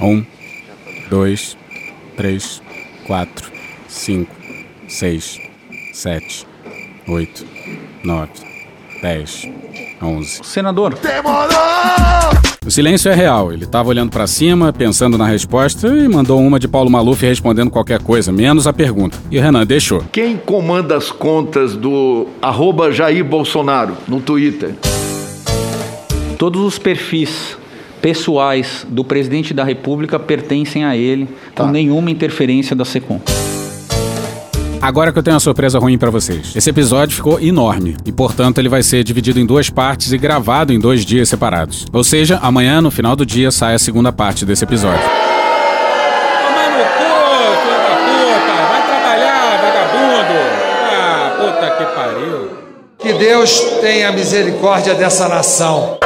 Um, 0.00 0.24
dois, 1.08 1.56
três, 2.16 2.60
quatro, 3.06 3.50
cinco, 3.88 4.34
seis, 4.88 5.38
sete, 5.92 6.46
oito, 7.06 7.46
nove, 8.02 8.32
dez, 9.00 9.48
onze. 10.02 10.40
Senador. 10.42 10.94
O 10.94 12.51
silêncio 12.72 13.10
é 13.10 13.14
real. 13.14 13.52
Ele 13.52 13.66
tava 13.66 13.90
olhando 13.90 14.10
pra 14.10 14.26
cima, 14.26 14.72
pensando 14.72 15.16
na 15.18 15.26
resposta 15.26 15.86
e 15.88 16.08
mandou 16.08 16.40
uma 16.40 16.58
de 16.58 16.66
Paulo 16.66 16.90
Maluf 16.90 17.22
respondendo 17.24 17.70
qualquer 17.70 18.00
coisa, 18.02 18.32
menos 18.32 18.66
a 18.66 18.72
pergunta. 18.72 19.18
E 19.30 19.38
o 19.38 19.42
Renan 19.42 19.64
deixou. 19.66 20.02
Quem 20.10 20.36
comanda 20.36 20.96
as 20.96 21.10
contas 21.10 21.76
do 21.76 22.26
arroba 22.40 22.90
Jair 22.90 23.24
Bolsonaro 23.24 23.96
no 24.08 24.20
Twitter? 24.20 24.74
Todos 26.38 26.62
os 26.62 26.78
perfis 26.78 27.56
pessoais 28.00 28.84
do 28.88 29.04
presidente 29.04 29.54
da 29.54 29.62
República 29.62 30.18
pertencem 30.18 30.84
a 30.84 30.96
ele, 30.96 31.28
Tá. 31.54 31.64
com 31.64 31.70
nenhuma 31.70 32.10
interferência 32.10 32.74
da 32.74 32.84
SECOM. 32.84 33.20
Agora 34.82 35.12
que 35.12 35.18
eu 35.20 35.22
tenho 35.22 35.34
uma 35.34 35.40
surpresa 35.40 35.78
ruim 35.78 35.96
pra 35.96 36.10
vocês. 36.10 36.56
Esse 36.56 36.68
episódio 36.68 37.14
ficou 37.14 37.40
enorme 37.40 37.96
e, 38.04 38.10
portanto, 38.10 38.58
ele 38.58 38.68
vai 38.68 38.82
ser 38.82 39.04
dividido 39.04 39.38
em 39.38 39.46
duas 39.46 39.70
partes 39.70 40.10
e 40.10 40.18
gravado 40.18 40.72
em 40.72 40.80
dois 40.80 41.04
dias 41.04 41.28
separados. 41.28 41.86
Ou 41.92 42.02
seja, 42.02 42.40
amanhã, 42.42 42.80
no 42.80 42.90
final 42.90 43.14
do 43.14 43.24
dia, 43.24 43.52
sai 43.52 43.76
a 43.76 43.78
segunda 43.78 44.12
parte 44.12 44.44
desse 44.44 44.64
episódio. 44.64 44.98
Tomar 44.98 46.70
no 46.70 46.84
cu, 46.84 47.04
filho 47.62 47.78
da 47.78 47.94
puta! 48.08 48.54
Vai 48.70 48.82
trabalhar, 48.88 49.60
vagabundo! 49.62 50.40
Ah, 50.90 51.36
puta 51.38 51.70
que 51.76 51.84
pariu! 51.94 52.50
Que 52.98 53.12
Deus 53.12 53.60
tenha 53.80 54.10
misericórdia 54.10 54.94
dessa 54.94 55.28
nação. 55.28 56.01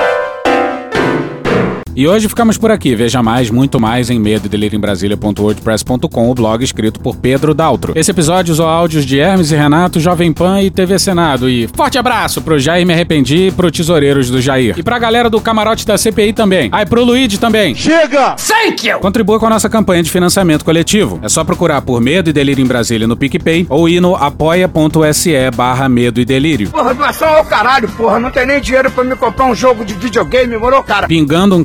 E 1.97 2.07
hoje 2.07 2.29
ficamos 2.29 2.59
por 2.59 2.71
aqui. 2.71 2.95
Veja 2.95 3.23
mais, 3.23 3.49
muito 3.49 3.81
mais 3.81 4.11
em 4.11 4.21
medo 4.21 4.51
o 6.31 6.35
blog 6.35 6.63
escrito 6.63 7.01
por 7.01 7.17
Pedro 7.17 7.55
Daltro. 7.55 7.95
Esse 7.97 8.11
episódio 8.11 8.53
usou 8.53 8.69
áudios 8.69 9.07
de 9.07 9.19
Hermes 9.19 9.51
e 9.51 9.57
Renato, 9.57 9.99
Jovem 9.99 10.31
Pan 10.31 10.61
e 10.61 10.71
TV 10.71 10.99
Senado. 10.99 11.49
E 11.49 11.67
forte 11.69 11.97
abraço 11.97 12.43
pro 12.43 12.59
Jair 12.59 12.87
Me 12.87 12.93
Arrependi 12.93 13.47
e 13.47 13.51
pro 13.51 13.71
Tesoureiros 13.71 14.29
do 14.29 14.43
Jair. 14.43 14.75
E 14.77 14.83
pra 14.83 14.99
galera 14.99 15.31
do 15.31 15.41
camarote 15.41 15.87
da 15.87 15.97
CPI 15.97 16.35
também. 16.35 16.69
Ah, 16.71 16.83
e 16.83 16.87
pro 16.87 17.03
Luigi 17.03 17.39
também. 17.39 17.75
Chega! 17.75 18.37
Thank 18.37 18.87
you! 18.87 18.99
Contribua 18.99 19.41
com 19.41 19.47
a 19.47 19.51
nossa 19.51 19.71
campanha 19.71 20.03
de 20.03 20.11
financiamento 20.11 20.67
coletivo. 20.67 21.19
É 21.23 21.31
só 21.31 21.45
procurar 21.45 21.81
por 21.81 21.99
Medo 22.03 22.29
e 22.29 22.33
Delírio 22.35 22.63
em 22.63 22.69
Brasília 22.69 23.07
no 23.07 23.17
PicPay 23.17 23.67
ou 23.71 23.89
ir 23.89 24.01
no 24.01 24.15
apoia.se 24.15 25.33
barra 25.57 25.89
Medo 25.89 26.21
e 26.21 26.27
Delírio. 26.27 26.69
Porra, 26.69 26.93
doação 26.93 27.29
ao 27.29 27.45
caralho, 27.47 27.89
porra. 27.89 28.21
Não 28.21 28.31
tem 28.31 28.47
nem 28.47 28.61
dinheiro 28.61 28.91
pra 28.91 29.03
me 29.03 29.17
comprar 29.17 29.47
um 29.47 29.55
jogo 29.55 29.83
de 29.83 29.95
videogame, 29.95 30.59
morou, 30.59 30.83
cara? 30.83 31.09
Pingando 31.09 31.57
um 31.57 31.65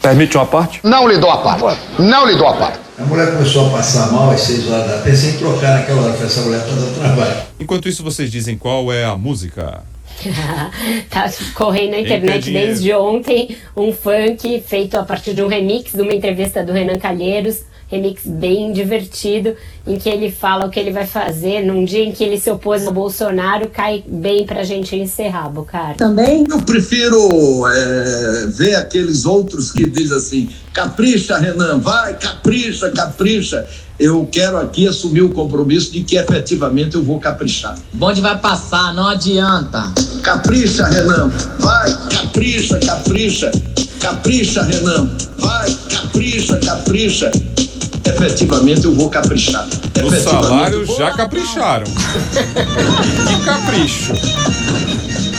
Permite 0.00 0.34
uma 0.34 0.46
parte? 0.46 0.80
Não 0.82 1.06
lhe 1.06 1.18
dou 1.18 1.30
a 1.30 1.36
parte. 1.36 1.78
Não 1.98 2.26
lhe 2.26 2.34
dou 2.34 2.46
a 2.46 2.54
parte. 2.54 2.78
A 2.98 3.02
mulher 3.02 3.32
começou 3.32 3.66
a 3.66 3.70
passar 3.70 4.10
mal 4.10 4.30
às 4.30 4.40
6 4.40 4.70
horas 4.70 4.86
da 4.86 4.88
tarde. 4.92 5.10
Pensei 5.10 5.30
em 5.32 5.36
trocar 5.36 5.78
naquela 5.78 6.00
hora, 6.00 6.12
falei, 6.14 6.26
essa 6.26 6.40
mulher 6.40 6.60
tá 6.60 6.68
dando 6.68 6.98
trabalho. 6.98 7.36
Enquanto 7.60 7.86
isso, 7.86 8.02
vocês 8.02 8.30
dizem 8.30 8.56
qual 8.56 8.90
é 8.90 9.04
a 9.04 9.14
música. 9.14 9.82
tá 11.10 11.30
correndo 11.54 11.90
na 11.90 12.00
internet 12.00 12.50
desde 12.50 12.94
ontem 12.94 13.58
um 13.76 13.92
funk 13.92 14.64
feito 14.66 14.96
a 14.96 15.02
partir 15.02 15.34
de 15.34 15.42
um 15.42 15.46
remix 15.46 15.92
de 15.92 16.00
uma 16.00 16.14
entrevista 16.14 16.64
do 16.64 16.72
Renan 16.72 16.98
Calheiros. 16.98 17.64
Remix 17.90 18.22
bem 18.24 18.72
divertido, 18.72 19.54
em 19.84 19.98
que 19.98 20.08
ele 20.08 20.30
fala 20.30 20.66
o 20.66 20.70
que 20.70 20.78
ele 20.78 20.92
vai 20.92 21.06
fazer 21.06 21.64
num 21.64 21.84
dia 21.84 22.04
em 22.04 22.12
que 22.12 22.22
ele 22.22 22.38
se 22.38 22.48
opôs 22.48 22.86
ao 22.86 22.92
Bolsonaro, 22.92 23.68
cai 23.68 24.04
bem 24.06 24.46
pra 24.46 24.62
gente 24.62 24.94
encerrar, 24.94 25.48
Bocara. 25.48 25.94
Também? 25.94 26.44
Eu 26.48 26.62
prefiro 26.62 27.66
é, 27.66 28.46
ver 28.46 28.76
aqueles 28.76 29.24
outros 29.24 29.72
que 29.72 29.88
dizem 29.90 30.16
assim: 30.16 30.48
capricha, 30.72 31.36
Renan, 31.36 31.78
vai, 31.78 32.16
capricha, 32.16 32.90
capricha. 32.90 33.66
Eu 33.98 34.26
quero 34.32 34.56
aqui 34.56 34.88
assumir 34.88 35.20
o 35.20 35.28
compromisso 35.28 35.92
de 35.92 36.02
que 36.02 36.16
efetivamente 36.16 36.94
eu 36.94 37.02
vou 37.02 37.20
caprichar. 37.20 37.76
O 37.92 37.96
bonde 37.98 38.20
vai 38.20 38.38
passar, 38.38 38.94
não 38.94 39.06
adianta. 39.06 39.92
Capricha, 40.22 40.86
Renan, 40.86 41.28
vai, 41.58 41.90
capricha, 42.08 42.78
capricha. 42.78 43.50
Capricha, 44.00 44.62
Renan, 44.62 45.10
vai, 45.36 45.76
capricha, 45.90 46.56
capricha. 46.58 47.30
Efetivamente 48.04 48.84
eu 48.84 48.94
vou 48.94 49.08
caprichar. 49.10 49.66
Efetivamente, 49.66 50.22
salário 50.22 50.86
já 50.96 51.10
capricharam. 51.12 51.86
que 51.86 53.44
capricho. 53.44 54.12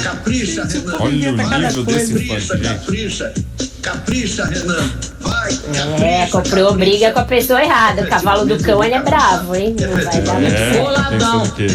Capricha, 0.04 0.64
Renan. 0.66 0.96
Olha 1.00 1.32
o 1.32 1.36
nível 1.36 1.84
desse 1.86 2.14
Capricha, 2.14 2.58
capricha. 2.58 3.34
Capricha, 3.82 4.46
Renan. 4.46 4.90
Vai, 5.20 5.60
É, 6.02 6.28
comprou 6.28 6.74
briga 6.76 7.12
com 7.12 7.20
a 7.20 7.24
pessoa 7.24 7.62
errada. 7.64 8.04
O 8.04 8.08
cavalo 8.08 8.46
do 8.46 8.58
cão, 8.64 8.84
ele 8.84 8.96
é 8.96 9.02
bravo, 9.02 9.56
hein? 9.56 9.76
Não 9.80 9.90
vai 9.90 10.22
dar 10.22 10.44
É, 10.44 11.38
o 11.38 11.52
quê? 11.52 11.68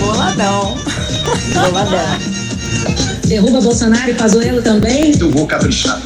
Boladão. 0.00 0.78
Boladão. 1.54 2.18
Derruba 3.26 3.60
Bolsonaro 3.60 4.10
e 4.10 4.14
Pazuello 4.14 4.62
também? 4.62 5.14
Eu 5.18 5.30
vou 5.30 5.46
caprichar. 5.46 5.98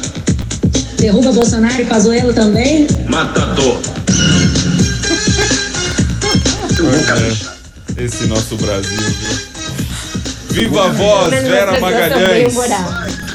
Derruba 0.99 1.31
Bolsonaro 1.31 1.81
e 1.81 1.85
Pazuello 1.85 2.33
também? 2.33 2.87
Matador. 3.07 3.79
É, 7.97 8.03
esse 8.03 8.27
nosso 8.27 8.55
Brasil, 8.57 8.97
viu? 8.97 9.49
Viva 10.51 10.85
a 10.85 10.87
voz, 10.89 11.29
Vera 11.29 11.79
Magalhães. 11.79 12.55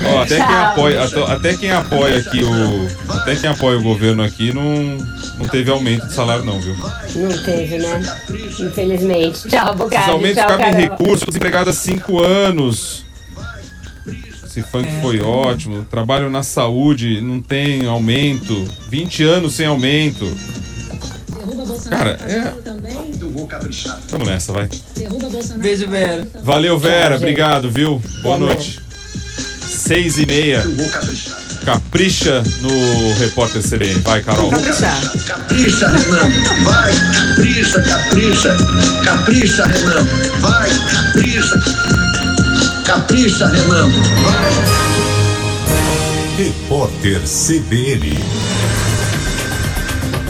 Ó, 0.07 0.23
até 0.23 0.37
quem 0.37 0.55
apoia, 0.55 1.05
até, 1.05 1.23
até 1.23 1.55
quem 1.55 1.71
apoia 1.71 2.19
aqui 2.19 2.43
o, 2.43 3.13
até 3.17 3.37
quem 3.37 3.49
apoia 3.49 3.79
o 3.79 3.83
governo 3.83 4.23
aqui 4.23 4.53
não, 4.53 4.99
não 5.39 5.47
teve 5.49 5.71
aumento 5.71 6.07
de 6.07 6.13
salário 6.13 6.45
não, 6.45 6.61
viu? 6.61 6.77
Não 7.15 7.43
teve, 7.45 7.79
né? 7.79 8.03
Infelizmente. 8.59 9.49
Tchau, 9.49 9.75
Bocado. 9.75 10.13
aumentos 10.13 10.37
Tchau, 10.43 10.49
cabem 10.49 10.67
Carol. 10.67 10.81
recurso, 10.81 11.27
desempregado 11.27 11.71
há 11.71 11.73
cinco 11.73 12.23
anos. 12.23 13.04
Esse 14.55 14.63
funk 14.63 14.89
foi 15.03 15.21
ótimo. 15.21 15.85
Trabalho 15.91 16.31
na 16.31 16.45
saúde, 16.45 17.21
não 17.21 17.41
tem 17.41 17.87
aumento. 17.87 18.55
20 18.89 19.25
anos 19.25 19.55
sem 19.55 19.67
aumento. 19.67 20.33
Cara, 21.91 22.11
é. 22.25 22.55
Vamos 24.11 24.29
nessa, 24.29 24.53
vai. 24.53 24.69
Derruba 24.95 25.29
Bolsonaro. 25.29 25.61
Beijo, 25.61 25.89
Vera. 25.89 26.29
Valeu, 26.45 26.79
Vera. 26.79 27.17
Obrigado, 27.17 27.69
viu? 27.69 28.01
Boa 28.23 28.39
noite. 28.39 28.81
Seis 29.61 30.19
e 30.19 30.27
meia. 30.27 30.63
Capricha 31.65 32.41
no 32.61 33.15
Repórter 33.15 33.61
CBN. 33.61 34.03
Vai, 34.03 34.23
Carol. 34.23 34.51
Capricha, 34.51 35.89
Renan. 35.89 36.63
Vai, 36.63 36.93
capricha, 37.13 37.83
capricha. 37.83 38.57
Capricha, 39.05 39.67
Renan. 39.67 40.05
Vai, 40.39 40.71
capricha. 40.71 41.94
Capricha, 42.85 43.47
Renan. 43.47 43.91
Repórter 46.37 47.21
CBN. 47.27 48.19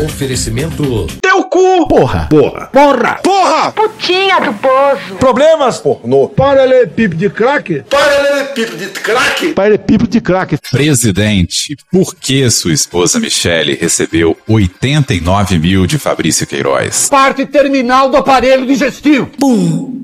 Oferecimento. 0.05 1.07
Teu 1.21 1.45
cu! 1.45 1.87
Porra! 1.89 2.27
Porra! 2.31 2.67
Porra! 2.73 3.15
Porra! 3.23 3.73
Putinha 3.73 4.41
do 4.41 4.53
poço. 4.55 5.15
Problemas? 5.19 5.79
Pornô. 5.79 6.29
Paralelepípedo 6.29 7.17
de 7.17 7.31
crack? 7.31 7.83
Paralelepípedo 7.91 8.77
de 8.77 8.87
crack? 9.01 9.53
Paralelepípedo 9.53 10.11
de 10.11 10.21
crack. 10.21 10.59
Presidente, 10.71 11.77
por 11.91 12.15
que 12.15 12.49
sua 12.51 12.73
esposa 12.73 13.19
Michele 13.19 13.75
recebeu 13.75 14.37
89 14.49 15.59
mil 15.59 15.87
de 15.87 15.99
Fabrício 15.99 16.47
Queiroz? 16.47 17.09
Parte 17.09 17.47
terminal 17.47 18.11
do 18.11 18.17
aparelho 18.17 18.65
digestivo. 18.67 19.29
Bum. 19.39 20.04